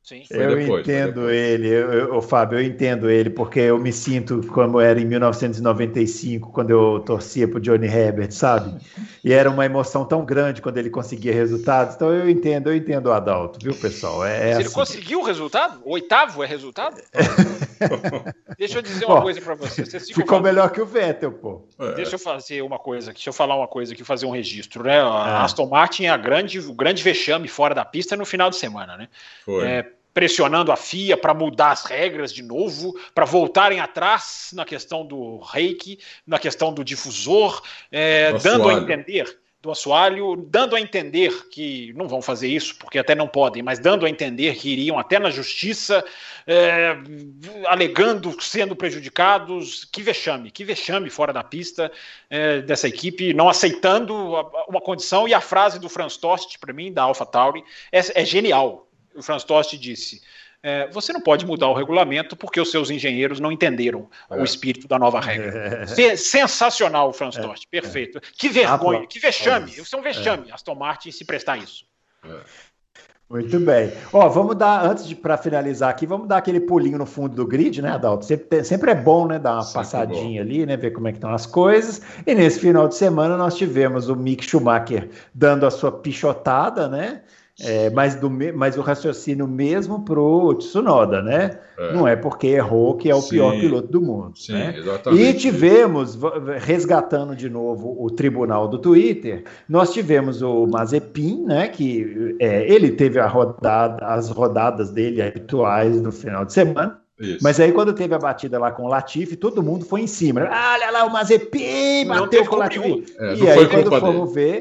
[0.04, 0.26] Sim.
[0.32, 4.78] eu depois, entendo ele, eu, eu, Fábio, eu entendo ele, porque eu me sinto como
[4.78, 8.76] era em 1995, quando eu torcia para Johnny Herbert, sabe?
[9.24, 11.95] E era uma emoção tão grande quando ele conseguia resultados.
[11.95, 14.26] Então eu entendo, eu entendo o Adalto, viu, pessoal?
[14.26, 14.74] É, é ele assim.
[14.74, 15.80] conseguiu o resultado?
[15.86, 17.01] O oitavo é resultado?
[18.58, 19.84] Deixa eu dizer uma coisa para você.
[20.00, 20.44] ficou falando...
[20.44, 21.68] melhor que o Vettel, pô.
[21.80, 21.94] É.
[21.94, 24.84] Deixa eu fazer uma coisa aqui, deixa eu falar uma coisa aqui, fazer um registro,
[24.84, 25.02] né?
[25.02, 25.44] A é.
[25.44, 28.98] Aston Martin é a grande, o grande vexame fora da pista no final de semana,
[28.98, 29.08] né?
[29.46, 29.66] Foi.
[29.66, 35.06] É, pressionando a FIA para mudar as regras de novo, para voltarem atrás na questão
[35.06, 37.62] do reiki, na questão do difusor,
[37.92, 42.99] é, dando a entender do assoalho, dando a entender que não vão fazer isso, porque
[42.99, 46.03] até não podem, mas dando a entender que iriam até na justiça,
[46.45, 46.97] é,
[47.68, 49.86] alegando sendo prejudicados.
[49.86, 51.89] Que vexame, que vexame fora da pista
[52.30, 54.14] é, dessa equipe, não aceitando
[54.68, 55.30] uma condição.
[55.30, 59.43] E a frase do Franz Tost, para mim, da AlphaTauri, é, é genial o Franz
[59.43, 60.22] Tost disse:
[60.64, 64.39] é, você não pode mudar o regulamento porque os seus engenheiros não entenderam é.
[64.39, 65.84] o espírito da nova regra.
[66.03, 66.16] É.
[66.16, 67.41] Sensacional Franz é.
[67.41, 68.22] Tost, perfeito.
[68.38, 69.72] Que vergonha, ah, que vexame.
[69.72, 71.86] Isso é um vexame, Aston Martin se prestar isso.
[72.26, 72.39] É.
[73.30, 73.91] Muito bem.
[74.11, 77.47] Ó, vamos dar, antes de para finalizar aqui, vamos dar aquele pulinho no fundo do
[77.47, 78.26] grid, né, Adalto?
[78.26, 80.49] Sempre, sempre é bom, né, dar uma sempre passadinha bom.
[80.49, 82.01] ali, né, ver como é que estão as coisas.
[82.28, 87.24] E nesse final de semana nós tivemos o Mick Schumacher dando a sua pichotada, né?
[87.64, 91.59] É, mas, do, mas o raciocínio mesmo pro Tsunoda, né?
[91.78, 91.93] É.
[91.93, 93.30] Não é porque errou que é o Sim.
[93.30, 94.34] pior piloto do mundo.
[94.36, 94.76] Sim, né?
[94.78, 95.24] exatamente.
[95.24, 96.18] E tivemos,
[96.59, 101.68] resgatando de novo o tribunal do Twitter, nós tivemos o Mazepin, né?
[101.68, 106.99] Que é, ele teve rodada, as rodadas dele habituais no final de semana.
[107.20, 107.39] Isso.
[107.41, 110.47] Mas aí, quando teve a batida lá com o Latifi, todo mundo foi em cima.
[110.51, 113.05] Ah, olha lá, o Mazepin bateu com o Latifi.
[113.18, 114.59] É, e aí, quando fomos ver,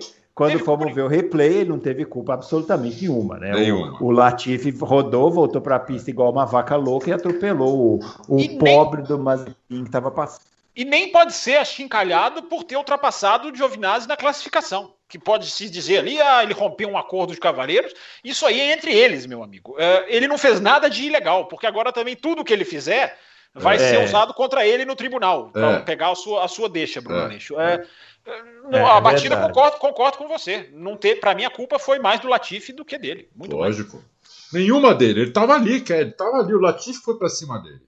[0.51, 3.53] quando fomos ver o replay, ele não teve culpa absolutamente nenhuma, né?
[3.53, 3.97] Nenhuma.
[4.01, 8.01] O, o Latifi rodou, voltou para a pista igual uma vaca louca e atropelou o,
[8.29, 9.09] o pobre nem...
[9.09, 10.53] do Mazepin que estava passando.
[10.75, 14.95] E nem pode ser achincalhado por ter ultrapassado o Giovinazzi na classificação.
[15.07, 17.93] Que pode se dizer ali, ah, ele rompeu um acordo de cavaleiros.
[18.25, 19.77] Isso aí é entre eles, meu amigo.
[19.79, 23.19] É, ele não fez nada de ilegal, porque agora também tudo que ele fizer
[23.55, 23.79] vai é.
[23.79, 25.81] ser usado contra ele no tribunal, para é.
[25.81, 27.87] pegar a sua, a sua deixa, Bruno é.
[28.27, 30.71] É é, a batida concordo, concordo com você.
[30.73, 33.29] Não ter, para mim a culpa foi mais do Latifi do que dele.
[33.35, 33.97] Muito Lógico.
[33.97, 34.07] Mais.
[34.53, 35.21] Nenhuma dele.
[35.21, 36.55] Ele estava ali, ele estava ali.
[36.55, 37.83] O Latifi foi para cima dele.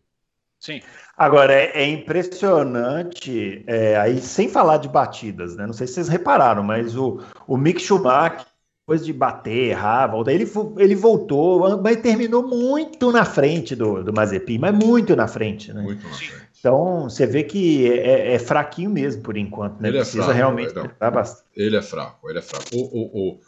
[0.58, 0.80] Sim.
[1.16, 5.66] Agora é, é impressionante, é, aí sem falar de batidas, né?
[5.66, 8.46] Não sei se vocês repararam, mas o, o Mick Schumacher
[8.84, 14.58] depois de bater, errar, ele, ele voltou, mas terminou muito na frente do, do Mazepin,
[14.58, 15.80] mas muito na frente, né?
[15.80, 16.43] Muito na frente.
[16.64, 19.90] Então, você vê que é, é, fraquinho mesmo por enquanto, né?
[19.90, 21.46] Ele é Precisa é fraco, realmente bastante.
[21.54, 22.64] Ele é fraco, ele é fraco.
[22.72, 23.40] O, o, o,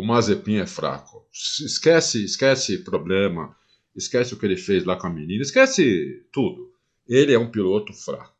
[0.00, 1.26] o Mazepin é fraco.
[1.30, 3.54] Esquece, esquece problema,
[3.94, 6.72] esquece o que ele fez lá com a menina, esquece tudo.
[7.06, 8.32] Ele é um piloto fraco,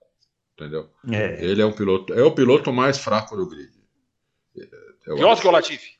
[0.54, 0.88] entendeu?
[1.12, 1.44] É.
[1.44, 3.70] Ele é um piloto, é o piloto mais fraco do grid.
[5.06, 5.42] Eu pior acho.
[5.42, 5.90] que o Latifi.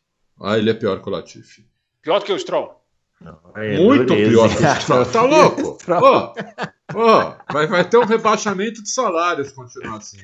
[0.40, 1.66] Ah, ele é pior que o Latifi.
[2.00, 2.82] Pior que o Stroll.
[3.20, 4.30] Não, é Muito dureza.
[4.30, 5.04] pior que o Stroll.
[5.04, 5.78] Tá louco?
[5.92, 6.34] Ó,
[6.97, 10.18] oh, vai, vai ter um rebaixamento de salários continuar assim.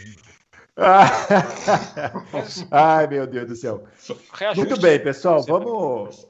[2.71, 3.85] Ai, meu Deus do céu.
[4.33, 4.69] Reajuste.
[4.69, 5.43] Muito bem, pessoal.
[5.43, 6.27] Vamos,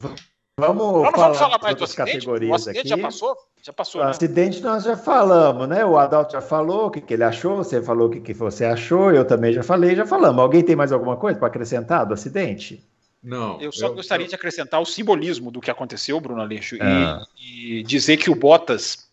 [0.59, 2.89] vamos, falar, vamos falar mais das categorias o acidente aqui.
[2.89, 3.37] já passou?
[3.63, 4.01] Já passou.
[4.01, 4.11] O né?
[4.11, 5.85] acidente nós já falamos, né?
[5.85, 8.65] O Adalto já falou o que, que ele achou, você falou o que, que você
[8.65, 10.43] achou, eu também já falei, já falamos.
[10.43, 12.85] Alguém tem mais alguma coisa para acrescentar do acidente?
[13.23, 13.61] Não.
[13.61, 14.29] Eu só eu, gostaria eu...
[14.29, 17.23] de acrescentar o simbolismo do que aconteceu, Bruno Aleixo, é.
[17.39, 19.12] e, e dizer que o Bottas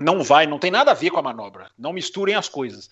[0.00, 1.70] não vai, não tem nada a ver com a manobra.
[1.78, 2.88] Não misturem as coisas.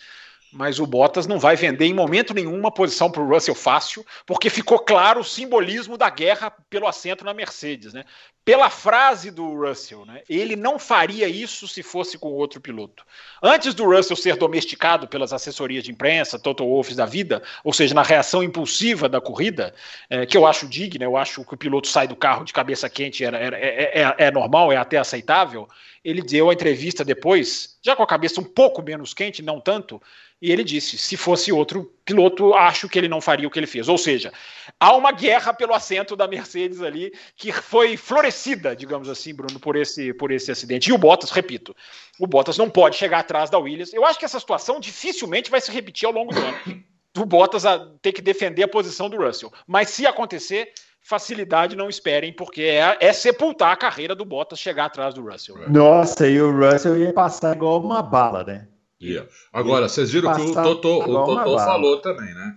[0.50, 4.04] Mas o Bottas não vai vender em momento nenhum uma posição para o Russell fácil,
[4.24, 8.04] porque ficou claro o simbolismo da guerra pelo assento na Mercedes, né?
[8.46, 10.22] Pela frase do Russell, né?
[10.26, 13.04] Ele não faria isso se fosse com outro piloto.
[13.42, 17.94] Antes do Russell ser domesticado pelas assessorias de imprensa, Toto Wolff da vida, ou seja,
[17.94, 19.74] na reação impulsiva da corrida,
[20.08, 22.88] é, que eu acho digna, eu acho que o piloto sai do carro de cabeça
[22.88, 25.68] quente era, é, é, é normal, é até aceitável.
[26.04, 30.00] Ele deu a entrevista depois, já com a cabeça um pouco menos quente, não tanto,
[30.40, 33.66] e ele disse: se fosse outro piloto, acho que ele não faria o que ele
[33.66, 33.88] fez.
[33.88, 34.32] Ou seja,
[34.78, 39.76] há uma guerra pelo assento da Mercedes ali que foi florescida, digamos assim, Bruno, por
[39.76, 40.90] esse, por esse acidente.
[40.90, 41.74] E o Bottas, repito,
[42.18, 43.92] o Bottas não pode chegar atrás da Williams.
[43.92, 46.84] Eu acho que essa situação dificilmente vai se repetir ao longo do ano.
[47.16, 49.52] O Bottas a ter que defender a posição do Russell.
[49.66, 50.72] Mas se acontecer,
[51.08, 55.56] facilidade não esperem, porque é, é, sepultar a carreira do Bottas chegar atrás do Russell.
[55.70, 58.68] Nossa, e o Russell ia passar igual uma bala, né?
[59.00, 59.26] Ia.
[59.50, 62.56] Agora, vocês viram que o Totó, o Totó falou também, né?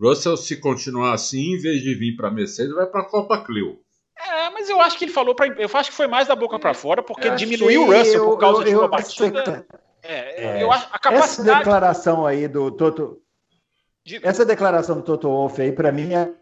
[0.00, 3.78] Russell, se continuar assim, em vez de vir para Mercedes, vai para a Copa Clio.
[4.18, 5.46] É, mas eu acho que ele falou para.
[5.46, 8.62] Eu acho que foi mais da boca para fora, porque diminuiu o Russell por causa
[8.62, 9.64] eu, de uma batida.
[10.02, 11.50] É, é, eu acho a capacidade.
[11.50, 13.20] Essa declaração aí do Toto.
[14.22, 16.32] Essa declaração do Toto Wolff aí, para mim, é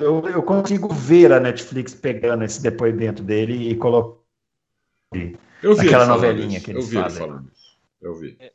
[0.00, 4.20] eu, eu, consigo ver a Netflix pegando esse depoimento dele e colocando
[5.80, 7.40] aquela novelinha que eles fazem.
[8.00, 8.36] Eu vi.
[8.40, 8.52] É.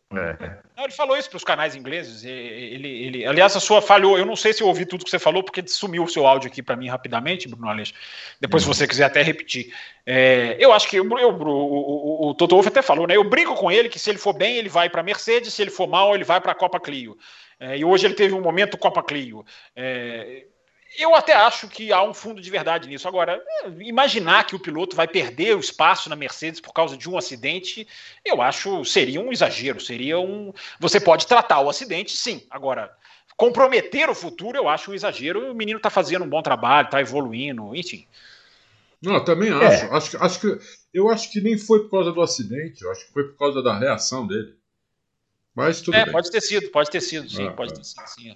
[0.78, 2.24] Não, ele falou isso para os canais ingleses.
[2.24, 4.18] Ele, ele, aliás, a sua falhou.
[4.18, 6.48] Eu não sei se eu ouvi tudo que você falou, porque sumiu o seu áudio
[6.48, 7.94] aqui para mim rapidamente, Bruno Aleixo.
[8.40, 8.72] Depois, uhum.
[8.72, 9.74] se você quiser até repetir.
[10.06, 13.18] É, eu acho que eu, eu, o, o, o Toto Wolff até falou, né?
[13.18, 15.72] Eu brinco com ele que se ele for bem, ele vai para Mercedes, se ele
[15.72, 17.18] for mal, ele vai para a Copa Clio.
[17.60, 19.44] É, e hoje ele teve um momento Copa Clio.
[19.76, 20.46] É,
[20.98, 23.08] eu até acho que há um fundo de verdade nisso.
[23.08, 27.10] Agora, é, imaginar que o piloto vai perder o espaço na Mercedes por causa de
[27.10, 27.88] um acidente,
[28.26, 29.80] eu acho seria um exagero.
[29.80, 30.54] Seria um.
[30.80, 32.46] Você pode tratar o acidente, sim.
[32.50, 32.92] Agora,
[33.38, 35.52] comprometer o futuro, eu acho um exagero.
[35.52, 38.06] O menino está fazendo um bom trabalho, está evoluindo, enfim.
[39.02, 39.86] Não, eu também acho.
[39.86, 39.90] É.
[39.90, 40.60] acho, acho que,
[40.94, 43.64] eu acho que nem foi por causa do acidente, eu acho que foi por causa
[43.64, 44.56] da reação dele.
[45.56, 46.14] Mas tudo é, bem.
[46.14, 47.76] pode ter sido, pode ter sido, sim, ah, pode é.
[47.76, 48.36] ter sido, sim.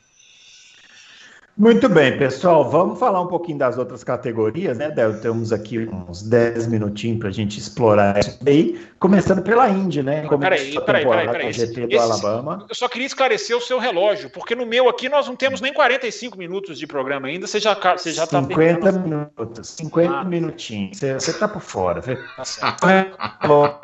[1.57, 2.69] Muito bem, pessoal.
[2.69, 4.93] Vamos falar um pouquinho das outras categorias, né?
[5.21, 8.77] Temos aqui uns 10 minutinhos para a gente explorar isso aí.
[8.99, 10.27] Começando pela Indy, né?
[10.27, 11.53] Peraí, peraí, peraí, peraí.
[11.53, 12.65] GP do Alabama.
[12.67, 15.73] Eu só queria esclarecer o seu relógio, porque no meu aqui nós não temos nem
[15.73, 17.47] 45 minutos de programa ainda.
[17.47, 20.23] Você já, você já tá 50 minutos, 50 ah.
[20.25, 20.97] minutinhos.
[20.97, 22.01] Você, você tá por fora.
[22.01, 23.79] Você tá,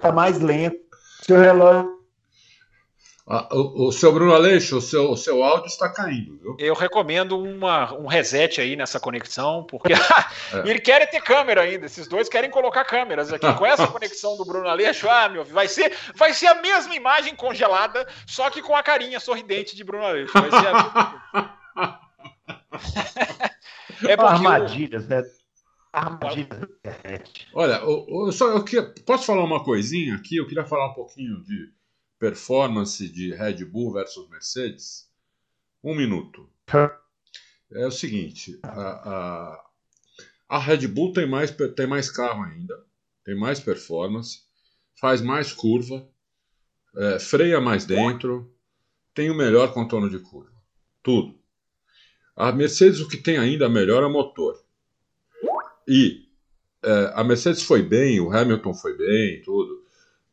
[0.00, 0.76] tá mais lento.
[1.22, 2.03] Seu relógio
[3.26, 6.56] ah, o, o seu Bruno Aleixo, o seu, o seu áudio está caindo, viu?
[6.58, 9.94] Eu recomendo uma, um reset aí nessa conexão, porque
[10.52, 10.68] é.
[10.68, 11.86] ele quer ter câmera ainda.
[11.86, 13.50] Esses dois querem colocar câmeras aqui.
[13.54, 17.34] Com essa conexão do Bruno Aleixo, ah, meu, vai ser, vai ser a mesma imagem
[17.34, 20.32] congelada, só que com a carinha sorridente de Bruno Aleixo.
[20.34, 21.90] Vai ser a...
[24.06, 25.22] é porque Armadilhas, né?
[25.90, 26.68] Armadilhas.
[27.54, 30.36] Olha, eu, eu só, eu queria, posso falar uma coisinha aqui?
[30.36, 31.72] Eu queria falar um pouquinho de
[32.18, 35.08] performance de Red Bull versus Mercedes?
[35.82, 36.48] Um minuto.
[37.72, 39.64] É o seguinte: a, a,
[40.48, 42.82] a Red Bull tem mais, tem mais carro ainda,
[43.24, 44.42] tem mais performance,
[44.98, 46.08] faz mais curva,
[46.96, 48.50] é, freia mais dentro,
[49.12, 50.52] tem o melhor contorno de curva.
[51.02, 51.38] Tudo.
[52.36, 54.60] A Mercedes, o que tem ainda melhor é o motor.
[55.86, 56.26] E
[56.82, 59.83] é, a Mercedes foi bem, o Hamilton foi bem, tudo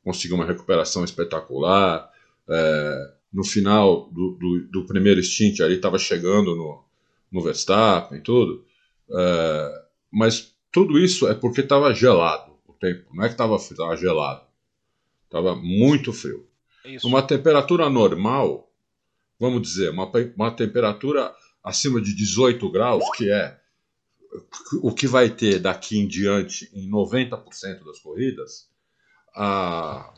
[0.04, 2.10] conseguiu uma recuperação espetacular.
[2.50, 6.84] É, no final do, do, do, primeiro stint ali estava chegando no,
[7.32, 8.66] no Verstappen e tudo.
[9.10, 13.14] É, mas tudo isso é porque estava gelado o tempo.
[13.14, 13.58] Não é que estava
[13.96, 14.46] gelado.
[15.26, 16.48] Estava muito frio.
[16.84, 17.08] Isso.
[17.08, 18.70] Uma temperatura normal,
[19.40, 21.34] vamos dizer, uma, uma temperatura
[21.64, 23.60] acima de 18 graus, que é
[24.82, 28.70] o que vai ter daqui em diante em 90% das corridas,
[29.36, 30.14] a,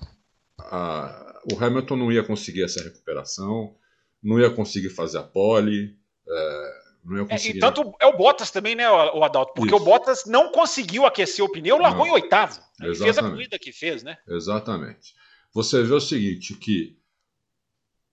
[0.59, 3.75] a, o Hamilton não ia conseguir essa recuperação,
[4.21, 5.97] não ia conseguir fazer a pole.
[6.27, 7.53] É, não ia conseguir...
[7.53, 9.53] É, e tanto é o Bottas também, né, o Adalto?
[9.53, 9.81] Porque Isso.
[9.81, 12.13] o Bottas não conseguiu aquecer o pneu, largou não.
[12.13, 12.59] em oitavo.
[12.81, 14.17] Ele fez a corrida que fez, né?
[14.27, 15.13] Exatamente.
[15.53, 16.97] Você vê o seguinte, que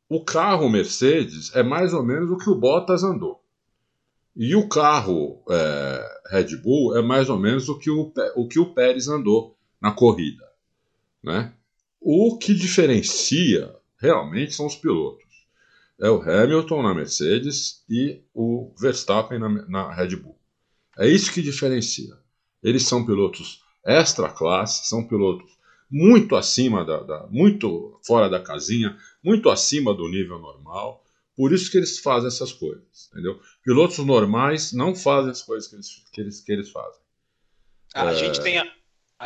[0.08, 3.40] o carro Mercedes é mais ou menos o que o Bottas andou.
[4.36, 8.58] E o carro é, Red Bull é mais ou menos o que o, o que
[8.58, 10.49] o Pérez andou na corrida.
[11.22, 11.52] Né?
[12.00, 15.28] O que diferencia realmente são os pilotos.
[16.00, 20.38] É o Hamilton na Mercedes e o Verstappen na, na Red Bull.
[20.98, 22.16] É isso que diferencia.
[22.62, 25.58] Eles são pilotos extra classe, são pilotos
[25.90, 31.04] muito acima da, da, muito fora da casinha, muito acima do nível normal.
[31.36, 33.40] Por isso que eles fazem essas coisas, entendeu?
[33.62, 37.00] Pilotos normais não fazem as coisas que eles, que eles, que eles fazem.
[37.94, 38.14] A é...
[38.14, 38.64] gente tem a,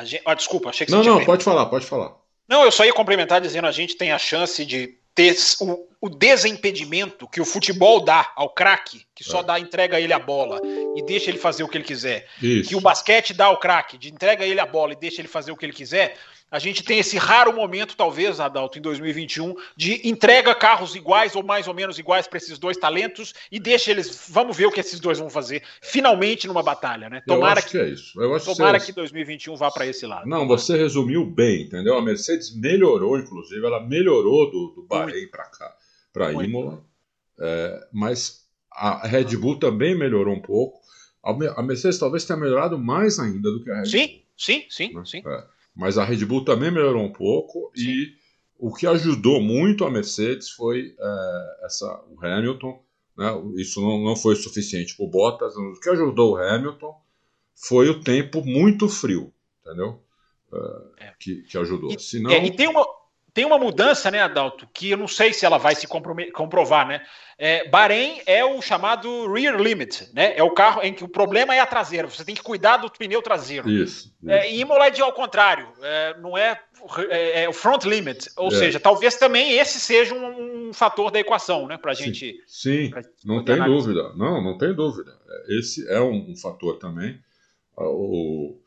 [0.03, 0.23] Gente...
[0.25, 2.17] Ah, desculpa, achei que você Não, não, pode falar, pode falar.
[2.49, 6.09] Não, eu só ia complementar dizendo a gente tem a chance de ter o, o
[6.11, 9.43] desimpedimento que o futebol dá ao craque, que só é.
[9.43, 10.61] dá entrega a ele a bola
[10.95, 12.29] e deixa ele fazer o que ele quiser.
[12.43, 12.69] Isso.
[12.69, 15.29] Que o basquete dá ao craque, de entrega a ele a bola e deixa ele
[15.29, 16.15] fazer o que ele quiser
[16.55, 21.43] a gente tem esse raro momento, talvez, Adalto, em 2021, de entrega carros iguais ou
[21.43, 24.29] mais ou menos iguais para esses dois talentos e deixa eles.
[24.31, 27.21] Vamos ver o que esses dois vão fazer finalmente numa batalha, né?
[27.27, 28.21] Tomara que, que, é isso.
[28.23, 30.29] Eu acho tomara que, que 2021 vá para esse lado.
[30.29, 31.99] Não, você resumiu bem, entendeu?
[31.99, 35.75] A Mercedes melhorou, inclusive, ela melhorou do, do Bahrein para cá,
[36.15, 36.83] para Imola.
[37.39, 40.81] É, mas a Red Bull também melhorou um pouco.
[41.23, 44.23] A Mercedes talvez tenha melhorado mais ainda do que a Red sim, Bull.
[44.37, 45.03] Sim, sim, né?
[45.05, 45.23] sim.
[45.27, 45.45] É.
[45.75, 47.89] Mas a Red Bull também melhorou um pouco sim.
[47.89, 48.15] e
[48.59, 52.83] o que ajudou muito a Mercedes foi é, essa, o Hamilton.
[53.17, 53.31] Né?
[53.57, 55.57] Isso não, não foi suficiente para o Bottas.
[55.57, 56.95] O que ajudou o Hamilton
[57.55, 60.01] foi o tempo muito frio, entendeu?
[60.53, 61.15] É, é.
[61.19, 61.91] Que, que ajudou.
[61.91, 62.31] E, Senão...
[62.31, 62.85] É, e tem uma,
[63.35, 67.03] tem uma mudança, né, Adalto, que eu não sei se ela vai se comprovar, né?
[67.37, 70.35] É, Bahrein é o chamado rear limit, né?
[70.37, 72.89] É o carro em que o problema é a traseira, você tem que cuidar do
[72.89, 73.69] pneu traseiro.
[73.69, 74.15] Isso.
[74.23, 74.31] isso.
[74.31, 76.61] É, e Imola é de ao contrário, é, não é,
[77.11, 78.51] é, é, o front limit, ou é.
[78.53, 82.41] seja, talvez também esse seja um, um fator da equação, né, para a gente.
[82.47, 83.77] Sim, pra não tem analisar.
[83.77, 85.11] dúvida, não, não tem dúvida.
[85.59, 87.19] Esse é um, um fator também.
[87.77, 88.61] Ah, o,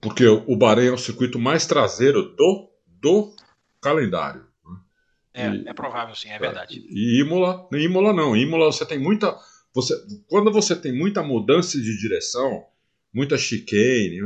[0.00, 2.68] porque o Bahrein é o circuito mais traseiro do,
[3.00, 3.32] do
[3.82, 4.46] calendário.
[4.64, 4.76] Né?
[5.34, 6.82] É, e, é provável, sim, é verdade.
[6.88, 8.34] E Imola, Imola não.
[8.34, 9.36] Imola você tem muita.
[9.74, 9.94] Você,
[10.28, 12.64] quando você tem muita mudança de direção,
[13.12, 14.20] muita chicane,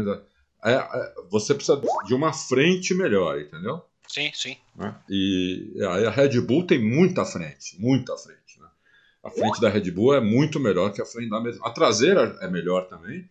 [0.65, 3.83] é, é, você precisa de uma frente melhor, entendeu?
[4.07, 4.57] Sim, sim.
[4.77, 4.95] Né?
[5.09, 8.61] E aí a Red Bull tem muita frente, muita frente.
[8.61, 8.69] Né?
[9.25, 12.49] A frente da Red Bull é muito melhor que a frente da A traseira é
[12.49, 13.29] melhor também,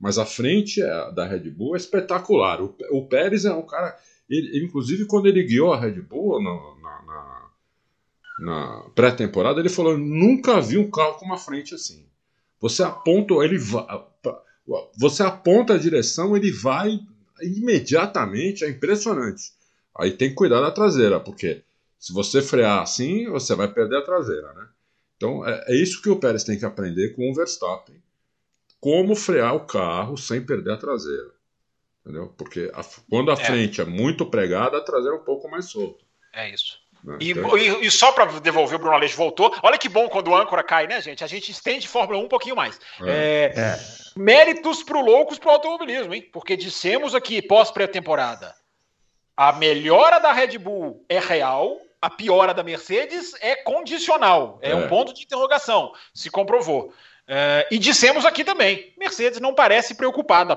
[0.00, 2.62] mas a frente é, da Red Bull é espetacular.
[2.62, 3.96] O, o Pérez é um cara.
[4.28, 6.52] Ele, inclusive, quando ele guiou a Red Bull na,
[7.06, 7.50] na,
[8.40, 12.06] na pré-temporada, ele falou: nunca vi um carro com uma frente assim.
[12.60, 13.58] Você aponta, ele
[14.96, 17.00] você aponta a direção, ele vai
[17.40, 19.52] imediatamente, é impressionante.
[19.96, 21.62] Aí tem que cuidar da traseira, porque
[21.98, 24.66] se você frear assim, você vai perder a traseira, né?
[25.16, 27.96] Então é, é isso que o Pérez tem que aprender com o Verstappen.
[28.80, 31.30] Como frear o carro sem perder a traseira.
[32.00, 32.32] Entendeu?
[32.38, 33.36] Porque a, quando a é.
[33.36, 36.04] frente é muito pregada, a traseira é um pouco mais solta.
[36.32, 36.78] É isso.
[37.02, 37.18] Né?
[37.20, 37.56] E, então...
[37.56, 40.62] e, e, só para devolver o Bruno Aleixo voltou, olha que bom quando o âncora
[40.62, 41.22] cai, né, gente?
[41.22, 42.80] A gente estende Fórmula 1 um pouquinho mais.
[43.02, 43.52] É.
[43.54, 43.78] É, é.
[44.16, 46.28] Méritos pro loucos pro automobilismo, hein?
[46.32, 48.54] Porque dissemos aqui, pós-pré-temporada,
[49.36, 54.58] a melhora da Red Bull é real, a piora da Mercedes é condicional.
[54.62, 54.88] É, um é.
[54.88, 55.92] ponto de interrogação.
[56.14, 56.92] Se comprovou.
[57.28, 60.56] Uh, e dissemos aqui também: Mercedes não parece preocupada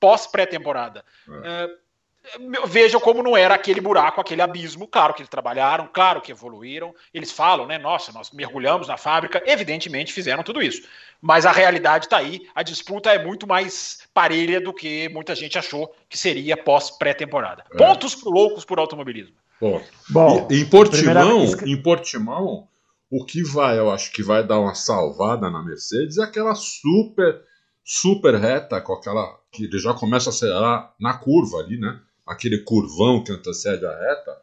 [0.00, 1.04] pós-pré-temporada.
[1.28, 4.88] Uh, vejam como não era aquele buraco, aquele abismo.
[4.88, 6.92] Claro que eles trabalharam, claro que evoluíram.
[7.14, 7.78] Eles falam, né?
[7.78, 9.40] Nossa, nós mergulhamos na fábrica.
[9.46, 10.82] Evidentemente fizeram tudo isso.
[11.20, 12.48] Mas a realidade está aí.
[12.52, 17.64] A disputa é muito mais parelha do que muita gente achou que seria pós-pré-temporada.
[17.72, 17.76] É.
[17.76, 19.36] Pontos pro loucos por automobilismo.
[19.60, 22.68] Bom, Bom em Portimão, em Portimão
[23.10, 27.42] o que vai, eu acho que vai dar uma salvada na Mercedes é aquela super,
[27.82, 29.38] super reta, com aquela.
[29.50, 32.00] que ele já começa a acelerar na curva ali, né?
[32.26, 34.36] Aquele curvão que antecede a reta.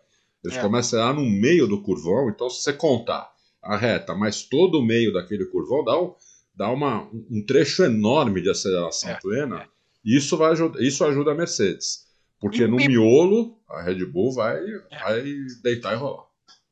[0.44, 0.62] Eles é.
[0.62, 4.80] começam a acelerar no meio do curvão, então se você contar a reta, mas todo
[4.80, 6.14] o meio daquele curvão dá, um,
[6.56, 9.20] dá uma, um trecho enorme de aceleração é.
[9.20, 9.62] plena.
[9.62, 9.68] É.
[10.04, 12.06] E isso, vai, isso ajuda a Mercedes.
[12.40, 15.00] Porque no miolo, a Red Bull vai, é.
[15.00, 15.24] vai
[15.64, 16.26] deitar e rolar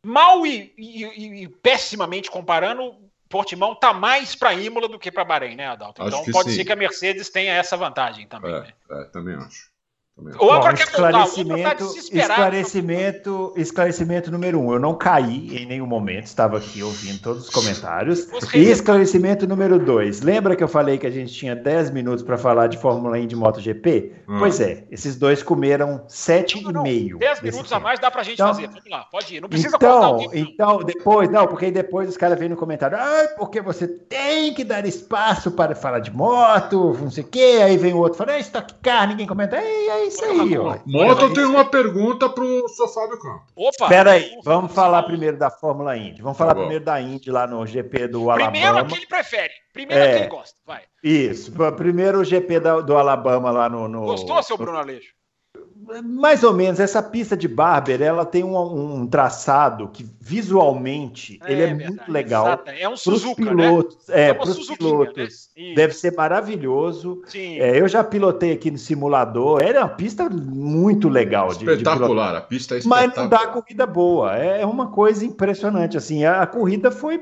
[0.03, 2.95] mal e, e, e pessimamente comparando,
[3.29, 6.03] Portimão tá mais para Imola do que para Bahrein, né, Adalto?
[6.03, 6.57] Então pode sim.
[6.57, 8.53] ser que a Mercedes tenha essa vantagem também.
[8.53, 8.73] É, né?
[8.91, 9.72] é também acho.
[10.15, 14.71] O Bom, esclarecimento, tá esclarecimento, esclarecimento número um.
[14.71, 18.27] Eu não caí em nenhum momento, estava aqui ouvindo todos os comentários.
[18.53, 20.21] E esclarecimento número dois.
[20.21, 23.25] Lembra que eu falei que a gente tinha 10 minutos para falar de Fórmula 1
[23.25, 24.13] de MotoGP?
[24.29, 24.37] Hum.
[24.37, 27.17] Pois é, esses dois comeram 7,5.
[27.17, 27.75] 10 minutos tempo.
[27.75, 28.67] a mais dá para a gente então, fazer.
[28.67, 29.41] Vamos lá, pode ir.
[29.41, 33.59] Não precisa então, Então, depois, não, porque depois os caras vêm no comentário, ah, porque
[33.61, 37.61] você tem que dar espaço para falar de moto, não sei o quê.
[37.63, 39.57] Aí vem o outro falando, é estoque car, ninguém comenta.
[39.57, 40.77] Ei, aí é isso aí, ó.
[40.85, 43.43] Moto tem uma pergunta pro Sofá do Campo.
[43.55, 43.87] Opa!
[43.87, 46.21] Pera aí, vamos falar primeiro da Fórmula Indy.
[46.21, 48.51] Vamos falar tá primeiro da Indy lá no GP do Alabama.
[48.51, 49.53] Primeiro a que ele prefere.
[49.73, 50.57] Primeiro é, a que ele gosta.
[50.65, 50.81] Vai.
[51.03, 51.51] Isso.
[51.75, 53.87] Primeiro o GP do Alabama lá no.
[53.87, 55.13] no Gostou, seu Bruno Aleixo?
[56.03, 58.57] Mais ou menos, essa pista de Barber, ela tem um,
[59.01, 62.45] um traçado que visualmente é, ele é verdade, muito legal.
[62.45, 62.69] Exato.
[62.71, 64.21] É um Suzuka, pilotos, né?
[64.21, 65.49] É, é para os pilotos.
[65.57, 65.73] Né?
[65.75, 67.21] Deve ser maravilhoso.
[67.35, 69.61] É, eu já pilotei aqui no simulador.
[69.61, 71.49] É uma pista muito legal.
[71.49, 73.07] Espetacular, de, de a pista é espetacular.
[73.07, 74.35] Mas não dá corrida boa.
[74.35, 75.97] É uma coisa impressionante.
[75.97, 77.21] Assim, a, a corrida foi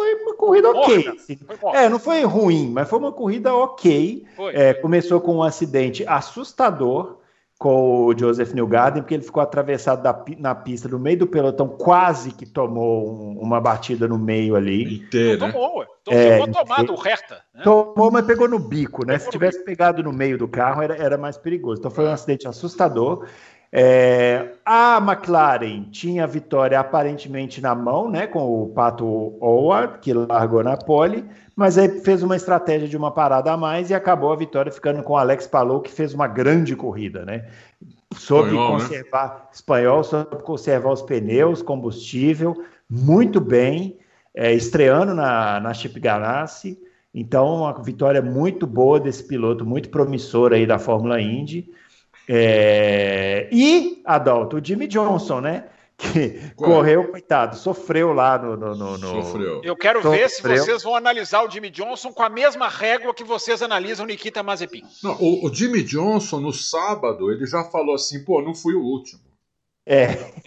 [0.00, 1.08] foi uma corrida ok.
[1.08, 1.38] Assim.
[1.74, 4.24] É, não foi ruim, mas foi uma corrida ok.
[4.54, 7.19] É, começou com um acidente assustador
[7.60, 11.68] com o Joseph Newgarden, porque ele ficou atravessado da, na pista no meio do pelotão,
[11.68, 15.04] quase que tomou um, uma batida no meio ali.
[15.04, 15.52] Inteiro, né?
[15.52, 17.42] Tomou, é, tomado reta.
[17.54, 17.62] Né?
[17.62, 19.18] Tomou, mas pegou no bico, né?
[19.18, 19.66] Pegou Se tivesse bico.
[19.66, 21.80] pegado no meio do carro, era, era mais perigoso.
[21.80, 23.26] Então foi um acidente assustador.
[23.72, 29.06] É, a McLaren tinha a vitória aparentemente na mão, né, com o Pato
[29.40, 33.90] Howard, que largou na pole, mas aí fez uma estratégia de uma parada a mais
[33.90, 37.46] e acabou a vitória ficando com o Alex Palou, que fez uma grande corrida, né?
[38.16, 38.82] Soube espanhol, né?
[38.82, 39.40] conservar né?
[39.52, 42.56] espanhol, soube conservar os pneus, combustível,
[42.90, 43.98] muito bem,
[44.34, 46.76] é, estreando na, na Chip Ganassi.
[47.14, 51.70] Então, uma vitória muito boa desse piloto, muito promissor aí da Fórmula Indy.
[52.32, 53.48] É...
[53.50, 55.64] E, Adalto, o Jimmy Johnson, né?
[55.98, 56.70] Que Qual?
[56.70, 58.56] correu, coitado, sofreu lá no.
[58.56, 59.22] no, no, no...
[59.22, 59.60] Sofreu.
[59.64, 60.18] Eu quero sofreu.
[60.18, 64.04] ver se vocês vão analisar o Jimmy Johnson com a mesma régua que vocês analisam
[64.04, 64.82] o Nikita Mazepin.
[65.02, 68.82] Não, o, o Jimmy Johnson, no sábado, ele já falou assim: pô, não fui o
[68.82, 69.20] último.
[69.84, 70.06] É.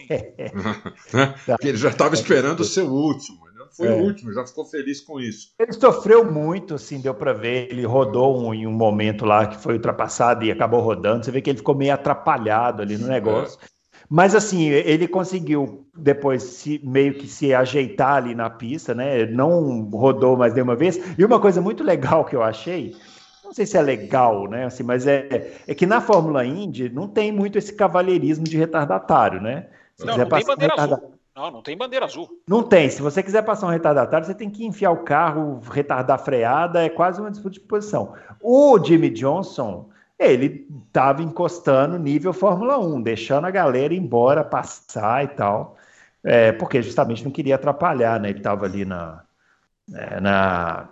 [1.62, 3.43] ele já estava esperando ser o último.
[3.76, 3.92] Foi é.
[3.92, 5.50] o último, já ficou feliz com isso.
[5.60, 7.70] Ele sofreu muito, assim, deu para ver.
[7.72, 11.26] Ele rodou um, em um momento lá que foi ultrapassado e acabou rodando.
[11.26, 13.60] Você vê que ele ficou meio atrapalhado ali no negócio.
[13.62, 13.74] É.
[14.10, 19.26] Mas assim, ele conseguiu depois se, meio que se ajeitar ali na pista, né?
[19.26, 21.00] Não rodou mais de uma vez.
[21.18, 22.96] E uma coisa muito legal que eu achei,
[23.44, 24.66] não sei se é legal, né?
[24.66, 29.42] Assim, mas é, é que na Fórmula Indy não tem muito esse cavalheirismo de retardatário,
[29.42, 29.68] né?
[29.96, 31.13] Se não, não tem bandeira azul.
[31.36, 32.30] Não, não tem bandeira azul.
[32.48, 32.90] Não tem.
[32.90, 36.84] Se você quiser passar um retardatário, você tem que enfiar o carro, retardar a freada,
[36.84, 38.14] é quase uma disputa de posição.
[38.40, 45.28] O Jimmy Johnson, ele estava encostando nível Fórmula 1, deixando a galera embora, passar e
[45.30, 45.76] tal,
[46.24, 48.30] é, porque justamente não queria atrapalhar, né?
[48.30, 49.24] Ele estava ali na,
[49.92, 50.90] é, na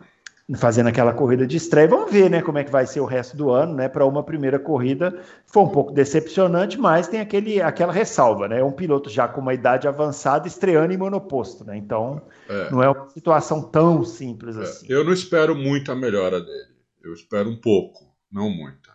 [0.56, 1.88] fazendo aquela corrida de estreia.
[1.88, 3.88] Vamos ver, né, como é que vai ser o resto do ano, né?
[3.88, 8.60] Para uma primeira corrida foi um pouco decepcionante, mas tem aquele, aquela ressalva, né?
[8.60, 11.78] É um piloto já com uma idade avançada estreando em monoposto, né?
[11.78, 12.72] Então é.
[12.72, 14.62] não é uma situação tão simples é.
[14.62, 14.86] assim.
[14.89, 16.72] Eu não espero muito a melhora dele.
[17.04, 18.91] Eu espero um pouco, não muita.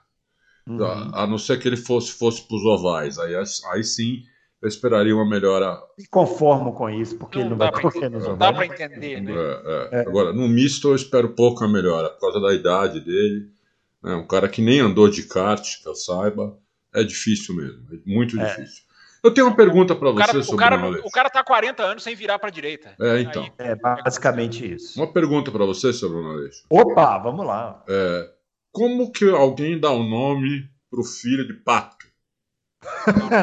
[0.69, 0.85] Uhum.
[0.85, 4.23] A, a, não ser que ele fosse fosse para os ovais, aí, aí sim
[4.67, 5.81] eu esperaria uma melhora.
[5.97, 9.21] Me conformo com isso, porque não ele não vai correr nos Não dá para entender,
[9.21, 9.33] né?
[9.33, 10.01] É, é.
[10.01, 10.01] É.
[10.01, 13.49] Agora, no misto eu espero pouco a melhora, por causa da idade dele.
[14.05, 16.59] É um cara que nem andou de kart, que eu saiba.
[16.93, 18.45] É difícil mesmo, é muito é.
[18.45, 18.85] difícil.
[19.23, 22.03] Eu tenho uma pergunta para você cara, sobre o cara, o cara tá 40 anos
[22.03, 22.95] sem virar para direita.
[23.01, 23.43] É, então.
[23.43, 25.01] Aí, é basicamente isso.
[25.01, 26.65] Uma pergunta para você sobre o Aleixo.
[26.71, 27.83] Opa, vamos lá.
[27.89, 28.31] É,
[28.73, 31.96] como que alguém dá um nome pro filho de Pato?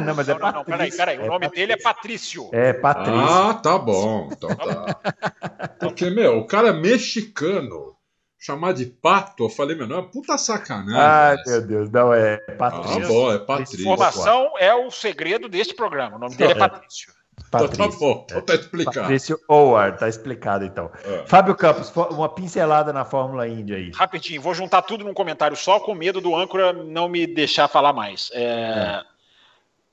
[0.06, 1.18] Não, mas é não, não, peraí, peraí.
[1.18, 2.50] O é nome dele é Patrício.
[2.52, 3.20] É Patrício.
[3.20, 4.30] Ah, tá bom.
[4.32, 5.68] Então tá.
[5.80, 7.94] Porque, meu, o cara é mexicano.
[8.38, 11.00] Chamar de pato, eu falei, meu, não é puta sacanagem.
[11.00, 13.06] Ai, meu Deus, não, é Patrício.
[13.06, 13.80] Ah, bom, é Patrício.
[13.80, 16.18] Informação é o segredo deste programa.
[16.18, 17.14] O nome dele é, é Patrício.
[17.50, 17.76] Patrício.
[17.76, 19.00] Então, tá bom, então tá explicado.
[19.00, 20.92] Patrício Howard, tá explicado então.
[21.06, 21.24] É.
[21.26, 23.92] Fábio Campos, uma pincelada na Fórmula Indy aí.
[23.92, 27.94] Rapidinho, vou juntar tudo num comentário só, com medo do âncora não me deixar falar
[27.94, 28.30] mais.
[28.34, 29.04] É...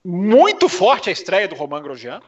[0.05, 2.21] Muito forte a estreia do Romain Grosjean,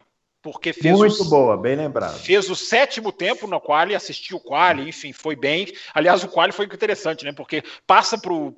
[0.43, 2.19] porque fez muito o, boa, bem lembrado.
[2.19, 5.73] Fez o sétimo tempo no quali, assistiu o quali, enfim, foi bem.
[5.95, 7.33] Aliás, o quali foi interessante, né?
[7.33, 8.53] Porque passa pro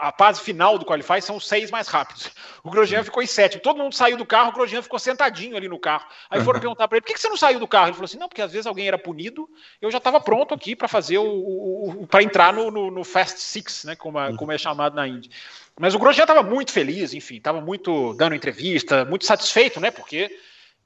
[0.00, 2.32] a fase final do qualify são os seis mais rápidos.
[2.64, 3.62] O Grosjean ficou em sétimo.
[3.62, 6.06] Todo mundo saiu do carro, o Grosjean ficou sentadinho ali no carro.
[6.28, 8.18] Aí foram perguntar para ele: "Por que você não saiu do carro?" Ele falou assim:
[8.18, 9.48] "Não, porque às vezes alguém era punido.
[9.80, 13.04] Eu já estava pronto aqui para fazer o, o, o para entrar no, no, no,
[13.04, 13.94] Fast Six, né?
[13.94, 15.30] Como é, como é chamado na Indy."
[15.78, 19.92] Mas o Grosjean estava muito feliz, enfim, estava muito dando entrevista, muito satisfeito, né?
[19.92, 20.28] Porque,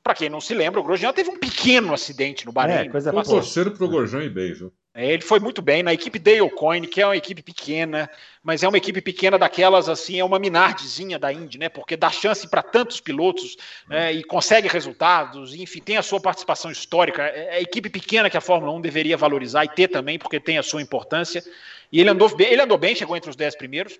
[0.02, 2.88] para quem não se lembra, o Grosjean teve um pequeno acidente no Bahrein.
[2.88, 4.72] É, coisa Tô torcendo pro Grosjean e bem, viu?
[4.94, 8.10] É, ele foi muito bem na equipe Dale Coyne, que é uma equipe pequena,
[8.42, 11.70] mas é uma equipe pequena daquelas assim, é uma minardezinha da Indy, né?
[11.70, 13.56] Porque dá chance para tantos pilotos
[13.88, 17.22] né, e consegue resultados, e, enfim, tem a sua participação histórica.
[17.22, 20.38] É a é equipe pequena que a Fórmula 1 deveria valorizar e ter também, porque
[20.38, 21.42] tem a sua importância.
[21.90, 23.98] E ele andou bem, ele andou bem, chegou entre os 10 primeiros.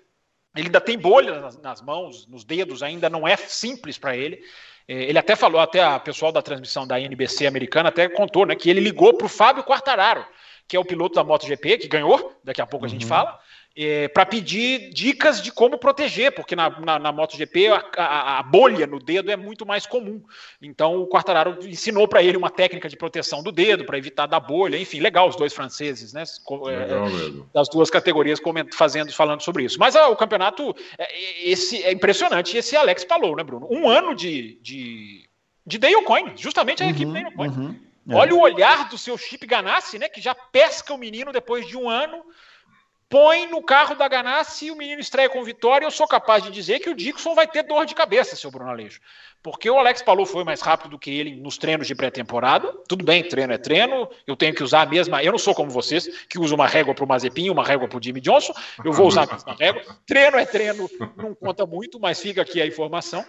[0.55, 4.43] Ele ainda tem bolhas nas, nas mãos, nos dedos, ainda não é simples para ele.
[4.87, 8.55] É, ele até falou, até a pessoal da transmissão da NBC americana até contou, né,
[8.55, 10.25] que ele ligou para o Fábio Quartararo,
[10.67, 13.09] que é o piloto da MotoGP, que ganhou, daqui a pouco a gente uhum.
[13.09, 13.39] fala,
[13.75, 18.43] é, para pedir dicas de como proteger, porque na, na, na MotoGP a, a, a,
[18.43, 20.21] bolha no dedo é muito mais comum.
[20.61, 24.39] Então o Quartararo ensinou para ele uma técnica de proteção do dedo para evitar da
[24.39, 24.77] bolha.
[24.77, 26.23] Enfim, legal os dois franceses, né?
[26.49, 28.39] Legal é, das duas categorias
[28.73, 29.79] fazendo, falando sobre isso.
[29.79, 32.55] Mas ah, o campeonato é, esse é impressionante.
[32.55, 33.67] Esse Alex falou, né, Bruno?
[33.71, 35.27] Um ano de, de,
[35.65, 37.57] de Dale Coyne, justamente a uhum, equipe Dale Coyne.
[37.57, 38.15] Uhum, é.
[38.15, 40.07] Olha o olhar do seu Chip Ganassi, né?
[40.07, 42.23] Que já pesca o menino depois de um ano
[43.13, 46.49] põe no carro da Ganassi e o menino estreia com vitória, eu sou capaz de
[46.49, 48.99] dizer que o Dixon vai ter dor de cabeça, seu Bruno Aleixo.
[49.43, 52.73] Porque o Alex Palou foi mais rápido do que ele nos treinos de pré-temporada.
[52.87, 55.21] Tudo bem, treino é treino, eu tenho que usar a mesma.
[55.21, 57.99] Eu não sou como vocês, que usam uma régua para o Mazepin uma régua para
[57.99, 58.53] o Jimmy Johnson.
[58.83, 59.83] Eu vou usar a mesma régua.
[60.07, 63.23] Treino é treino, não conta muito, mas fica aqui a informação.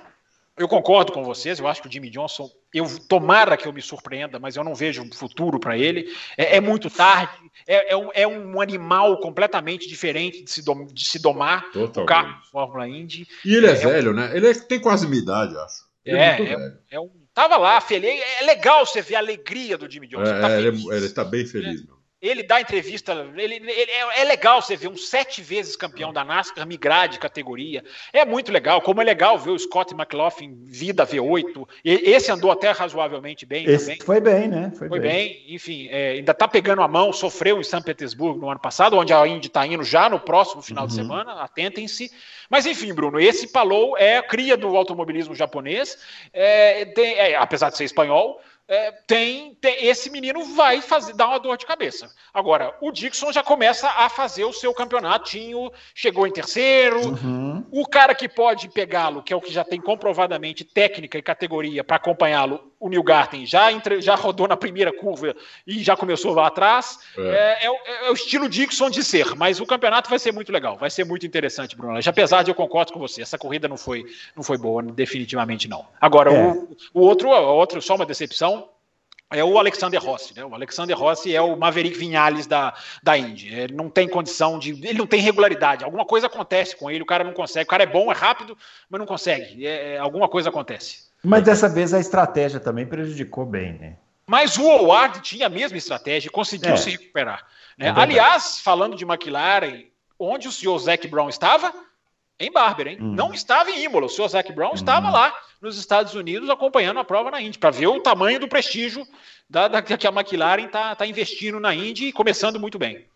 [0.57, 3.83] Eu concordo com vocês, eu acho que o Jimmy Johnson, eu tomara que eu me
[3.83, 6.15] surpreenda, mas eu não vejo um futuro para ele.
[6.39, 7.33] É, é, muito tarde,
[7.67, 11.99] é, é, um, é, um, animal completamente diferente de se, dom, de se domar Totalmente.
[11.99, 13.27] o carro Fórmula Indy.
[13.45, 14.31] E ele é, é velho, né?
[14.33, 15.85] Ele tem quase minha idade, acho.
[16.05, 17.11] Ele é, é, um.
[17.33, 18.23] Tava lá, feliz.
[18.41, 20.41] É legal você ver a alegria do Jimmy Johnson.
[20.41, 21.97] Tá ele, ele tá bem feliz, meu.
[22.25, 26.25] Ele dá entrevista, ele, ele é, é, legal você ver um sete vezes campeão da
[26.25, 27.85] NASCAR migrar de categoria.
[28.15, 31.69] É muito legal, como é legal ver o Scott McLaughlin vida V8.
[31.85, 33.67] E, esse andou até razoavelmente bem.
[33.69, 34.01] Esse também.
[34.01, 34.73] foi bem, né?
[34.75, 35.11] Foi, foi bem.
[35.11, 35.45] bem.
[35.55, 39.13] Enfim, é, ainda está pegando a mão, sofreu em São Petersburgo no ano passado, onde
[39.13, 40.89] a Indy está indo já no próximo final uhum.
[40.89, 42.11] de semana, atentem-se.
[42.49, 45.99] Mas enfim, Bruno, esse Palou é a cria do automobilismo japonês,
[46.33, 51.29] é, tem, é, apesar de ser espanhol é, tem, tem, esse menino vai fazer dar
[51.29, 52.11] uma dor de cabeça.
[52.33, 57.01] Agora, o Dixon já começa a fazer o seu campeonatinho, chegou em terceiro.
[57.01, 57.65] Uhum.
[57.71, 61.85] O cara que pode pegá-lo, que é o que já tem comprovadamente técnica e categoria
[61.85, 65.35] para acompanhá-lo, o Newgarten já, entre, já rodou na primeira curva
[65.67, 66.99] e já começou lá atrás.
[67.17, 67.59] É.
[67.65, 70.77] É, é, é o estilo Dixon de ser, mas o campeonato vai ser muito legal,
[70.77, 72.01] vai ser muito interessante, Bruno.
[72.01, 74.05] Já apesar de eu concordo com você, essa corrida não foi,
[74.35, 75.87] não foi boa, definitivamente não.
[76.01, 76.47] Agora, é.
[76.47, 78.64] o, o outro, o outro, só uma decepção
[79.35, 80.45] é o Alexander Rossi, né?
[80.45, 83.53] O Alexander Rossi é o Maverick Vinhales da, da Indy.
[83.55, 84.71] Ele não tem condição de.
[84.71, 85.85] Ele não tem regularidade.
[85.85, 87.65] Alguma coisa acontece com ele, o cara não consegue.
[87.65, 88.57] O cara é bom, é rápido,
[88.89, 89.67] mas não consegue.
[89.67, 91.05] É, é alguma coisa acontece.
[91.23, 93.97] Mas dessa vez a estratégia também prejudicou bem, né?
[94.27, 96.77] Mas o Howard tinha a mesma estratégia e conseguiu é.
[96.77, 97.47] se recuperar.
[97.77, 97.89] Né?
[97.89, 99.85] É Aliás, falando de McLaren,
[100.19, 101.73] onde o senhor Zac Brown estava?
[102.39, 102.99] Em Barber, hein?
[103.01, 103.15] Hum.
[103.15, 104.07] Não estava em Imola.
[104.07, 104.75] O senhor Zac Brown hum.
[104.75, 108.49] estava lá nos Estados Unidos acompanhando a prova na Indy, para ver o tamanho do
[108.49, 109.07] prestígio
[109.49, 113.07] da, da que a McLaren está tá investindo na Indy e começando muito bem.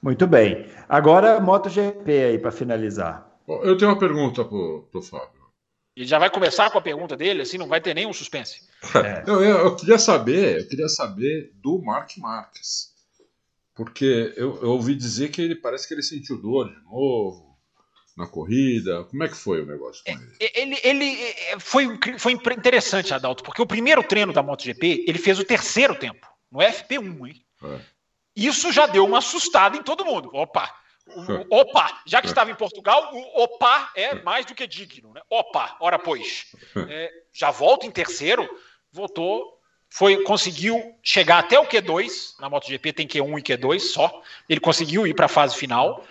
[0.00, 0.66] Muito bem.
[0.88, 3.28] Agora, MotoGP aí para finalizar.
[3.48, 5.42] Eu tenho uma pergunta para o Fábio.
[5.96, 8.60] Ele já vai começar com a pergunta dele, assim não vai ter nenhum suspense.
[8.96, 9.22] É.
[9.26, 12.92] Eu, eu, eu, queria saber, eu queria saber do Mark Marques,
[13.74, 17.51] porque eu, eu ouvi dizer que ele parece que ele sentiu dor de novo
[18.16, 19.04] na corrida?
[19.04, 20.36] Como é que foi o negócio com ele?
[20.40, 25.18] É, ele, ele é, foi, foi interessante, Adalto, porque o primeiro treino da MotoGP, ele
[25.18, 27.44] fez o terceiro tempo, no FP1, hein?
[27.64, 27.80] É.
[28.34, 30.30] Isso já deu uma assustada em todo mundo.
[30.32, 30.74] Opa!
[31.06, 32.02] O, opa!
[32.06, 32.30] Já que é.
[32.30, 35.20] estava em Portugal, o opa é mais do que digno, né?
[35.28, 36.54] Opa, ora pois.
[36.88, 38.48] É, já volta em terceiro,
[38.90, 39.60] voltou
[39.92, 44.22] foi conseguiu chegar até o Q2 na MotoGP tem Q1 e Q2 só.
[44.48, 46.02] Ele conseguiu ir para a fase final.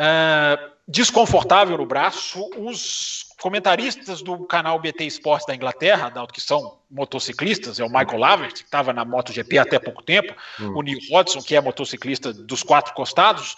[0.00, 2.48] Uh, desconfortável no braço.
[2.56, 8.54] Os comentaristas do canal BT Esportes da Inglaterra, que são motociclistas, é o Michael Lavert,
[8.54, 10.78] que estava na MotoGP até pouco tempo, uhum.
[10.78, 13.56] o Neil Hodgson, que é motociclista dos quatro costados,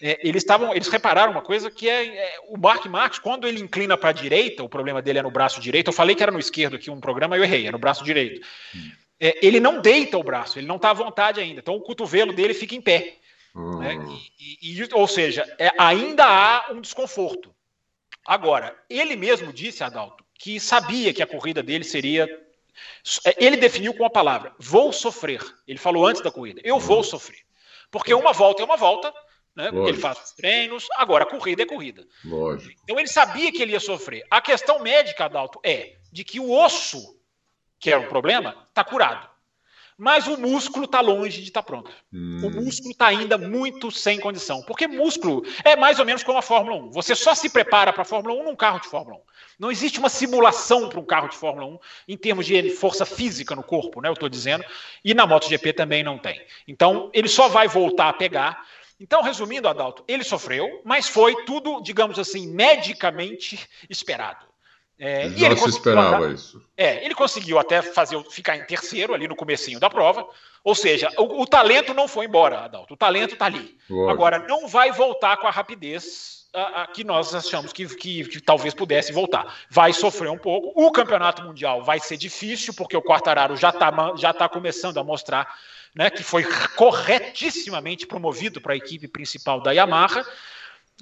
[0.00, 3.60] é, eles estavam, eles repararam uma coisa que é, é o Mark Marques, quando ele
[3.60, 5.88] inclina para a direita, o problema dele é no braço direito.
[5.88, 8.46] Eu falei que era no esquerdo aqui um programa, eu errei, é no braço direito.
[8.74, 8.90] Uhum.
[9.18, 11.60] É, ele não deita o braço, ele não está à vontade ainda.
[11.60, 13.14] Então o cotovelo dele fica em pé.
[13.56, 13.98] Né?
[13.98, 14.20] Hum.
[14.38, 17.54] E, e, ou seja, é, ainda há um desconforto.
[18.24, 22.28] Agora, ele mesmo disse, Adalto, que sabia que a corrida dele seria.
[23.24, 25.40] É, ele definiu com a palavra: vou sofrer.
[25.66, 27.40] Ele falou antes da corrida: eu vou sofrer.
[27.90, 29.14] Porque uma volta é uma volta,
[29.54, 29.70] né?
[29.72, 32.06] ele faz os treinos, agora a corrida é corrida.
[32.24, 32.78] Lógico.
[32.82, 34.26] Então ele sabia que ele ia sofrer.
[34.30, 37.18] A questão médica, Adalto, é de que o osso,
[37.78, 39.35] que era o problema, está curado
[39.98, 41.90] mas o músculo está longe de estar tá pronto.
[42.12, 42.40] Hum.
[42.44, 44.62] O músculo está ainda muito sem condição.
[44.62, 46.90] Porque músculo é mais ou menos como a Fórmula 1.
[46.90, 49.20] Você só se prepara para a Fórmula 1 num carro de Fórmula 1.
[49.58, 51.78] Não existe uma simulação para um carro de Fórmula 1
[52.08, 54.08] em termos de força física no corpo, né?
[54.08, 54.64] Eu estou dizendo.
[55.02, 56.44] E na MotoGP também não tem.
[56.68, 58.66] Então, ele só vai voltar a pegar.
[59.00, 64.44] Então, resumindo, Adalto, ele sofreu, mas foi tudo, digamos assim, medicamente esperado.
[64.98, 66.62] É, e ele se esperava andar, isso.
[66.76, 70.26] É, ele conseguiu até fazer ficar em terceiro ali no comecinho da prova.
[70.64, 72.94] Ou seja, o, o talento não foi embora, Adalto.
[72.94, 73.76] O talento está ali.
[73.88, 74.10] Lógico.
[74.10, 78.40] Agora, não vai voltar com a rapidez a, a, que nós achamos que, que, que,
[78.40, 79.54] talvez pudesse voltar.
[79.70, 80.72] Vai sofrer um pouco.
[80.74, 85.04] O campeonato mundial vai ser difícil, porque o Quartararo já está já tá começando a
[85.04, 85.46] mostrar
[85.94, 86.44] né, que foi
[86.74, 90.24] corretissimamente promovido para a equipe principal da Yamaha.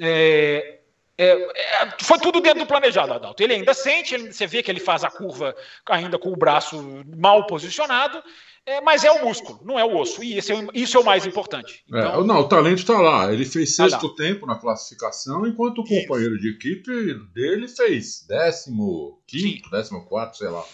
[0.01, 0.81] É,
[1.17, 3.43] é, é, foi tudo dentro do planejado, Adalto.
[3.43, 5.55] Ele ainda sente, ele, você vê que ele faz a curva
[5.87, 8.23] ainda com o braço mal posicionado,
[8.67, 10.25] é, mas é o músculo, não é o osso.
[10.25, 10.41] E é,
[10.75, 11.85] isso é o mais importante.
[11.93, 13.33] É, então, não, o talento está lá.
[13.33, 19.21] Ele fez tá sexto tempo na classificação, enquanto o companheiro de equipe dele fez décimo
[19.27, 20.65] quinto, décimo quarto, sei lá.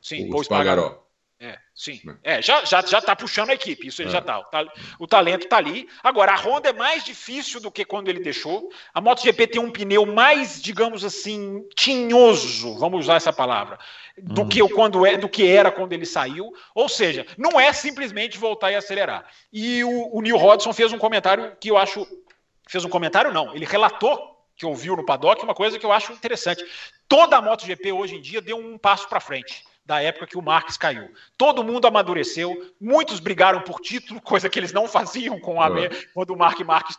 [0.00, 1.05] Sim, o Spagaró.
[1.76, 2.00] Sim.
[2.04, 2.16] Né?
[2.24, 4.12] É, já, já, já tá puxando a equipe, isso ele é.
[4.12, 4.42] já tá.
[4.98, 5.86] O talento tá ali.
[6.02, 8.70] Agora, a Honda é mais difícil do que quando ele deixou.
[8.94, 13.78] A MotoGP tem um pneu mais, digamos assim, tinhoso, vamos usar essa palavra,
[14.16, 14.48] do hum.
[14.48, 16.50] que quando é, do que era quando ele saiu.
[16.74, 19.26] Ou seja, não é simplesmente voltar e acelerar.
[19.52, 22.06] E o, o Neil Hodgson fez um comentário que eu acho.
[22.66, 23.54] Fez um comentário, não.
[23.54, 26.64] Ele relatou que ouviu no paddock uma coisa que eu acho interessante.
[27.06, 30.42] Toda a MotoGP hoje em dia deu um passo para frente da época que o
[30.42, 31.08] Marques caiu.
[31.38, 35.88] Todo mundo amadureceu, muitos brigaram por título, coisa que eles não faziam com a é.
[36.12, 36.98] quando o Mark Marques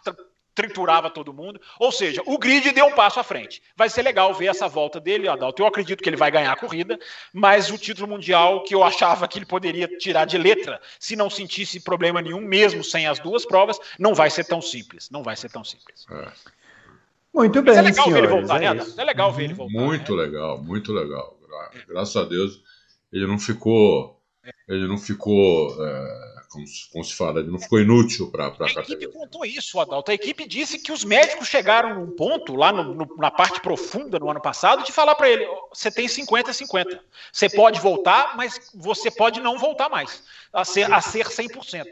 [0.56, 1.62] triturava todo mundo.
[1.80, 3.62] Ou seja, o grid deu um passo à frente.
[3.76, 5.62] Vai ser legal ver essa volta dele, Adalto.
[5.62, 6.98] Eu acredito que ele vai ganhar a corrida,
[7.32, 11.30] mas o título mundial que eu achava que ele poderia tirar de letra, se não
[11.30, 15.10] sentisse problema nenhum, mesmo sem as duas provas, não vai ser tão simples.
[15.12, 16.08] Não vai ser tão simples.
[16.10, 16.32] É.
[17.34, 18.86] Muito bem, mas é legal senhores, ver ele voltar, é né?
[18.98, 19.74] É legal ver ele voltar.
[19.74, 20.24] Muito né?
[20.24, 21.38] legal, muito legal.
[21.88, 22.64] Graças a Deus
[23.12, 24.22] ele não ficou,
[24.68, 28.82] ele não ficou, é, como, como, se fala, ele não ficou inútil para a categoria.
[28.82, 30.12] A equipe contou isso, Adalto.
[30.12, 34.20] A equipe disse que os médicos chegaram num ponto, lá no, no, na parte profunda
[34.20, 37.00] no ano passado, de falar para ele: você tem 50-50.
[37.32, 41.86] Você pode voltar, mas você pode não voltar mais, a ser, a ser 100%.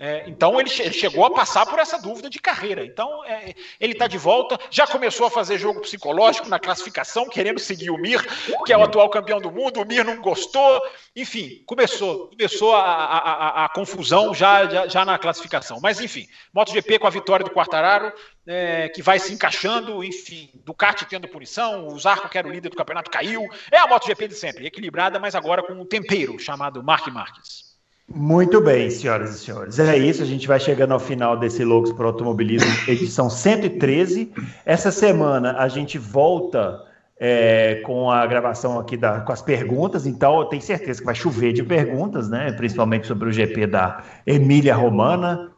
[0.00, 2.84] É, então ele, ele, chegou a passar por essa dúvida de carreira.
[2.84, 7.58] Então é, ele está de volta, já começou a fazer jogo psicológico na classificação, querendo
[7.58, 8.24] seguir o Mir,
[8.64, 9.80] que é o atual campeão do mundo.
[9.80, 10.80] O Mir não gostou,
[11.16, 15.80] enfim, começou, começou a, a, a, a confusão já, já, já, na classificação.
[15.82, 18.12] Mas enfim, MotoGP com a vitória do Quartararo,
[18.46, 22.68] é, que vai se encaixando, enfim, Ducati tendo punição, o Zarco, que era o líder
[22.68, 23.48] do campeonato, caiu.
[23.68, 27.67] É a MotoGP de sempre, equilibrada, mas agora com um tempero chamado Mark Marques.
[28.14, 29.78] Muito bem, senhoras e senhores.
[29.78, 34.32] É isso, a gente vai chegando ao final desse Loucos para Automobilismo, edição 113.
[34.64, 36.82] Essa semana a gente volta
[37.20, 41.14] é, com a gravação aqui da, com as perguntas, então eu tenho certeza que vai
[41.14, 42.50] chover de perguntas, né?
[42.52, 45.50] Principalmente sobre o GP da Emília Romana,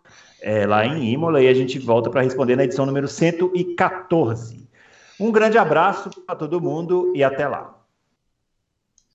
[0.42, 4.68] é, lá em Imola, e a gente volta para responder na edição número 114.
[5.20, 7.79] Um grande abraço para todo mundo e até lá.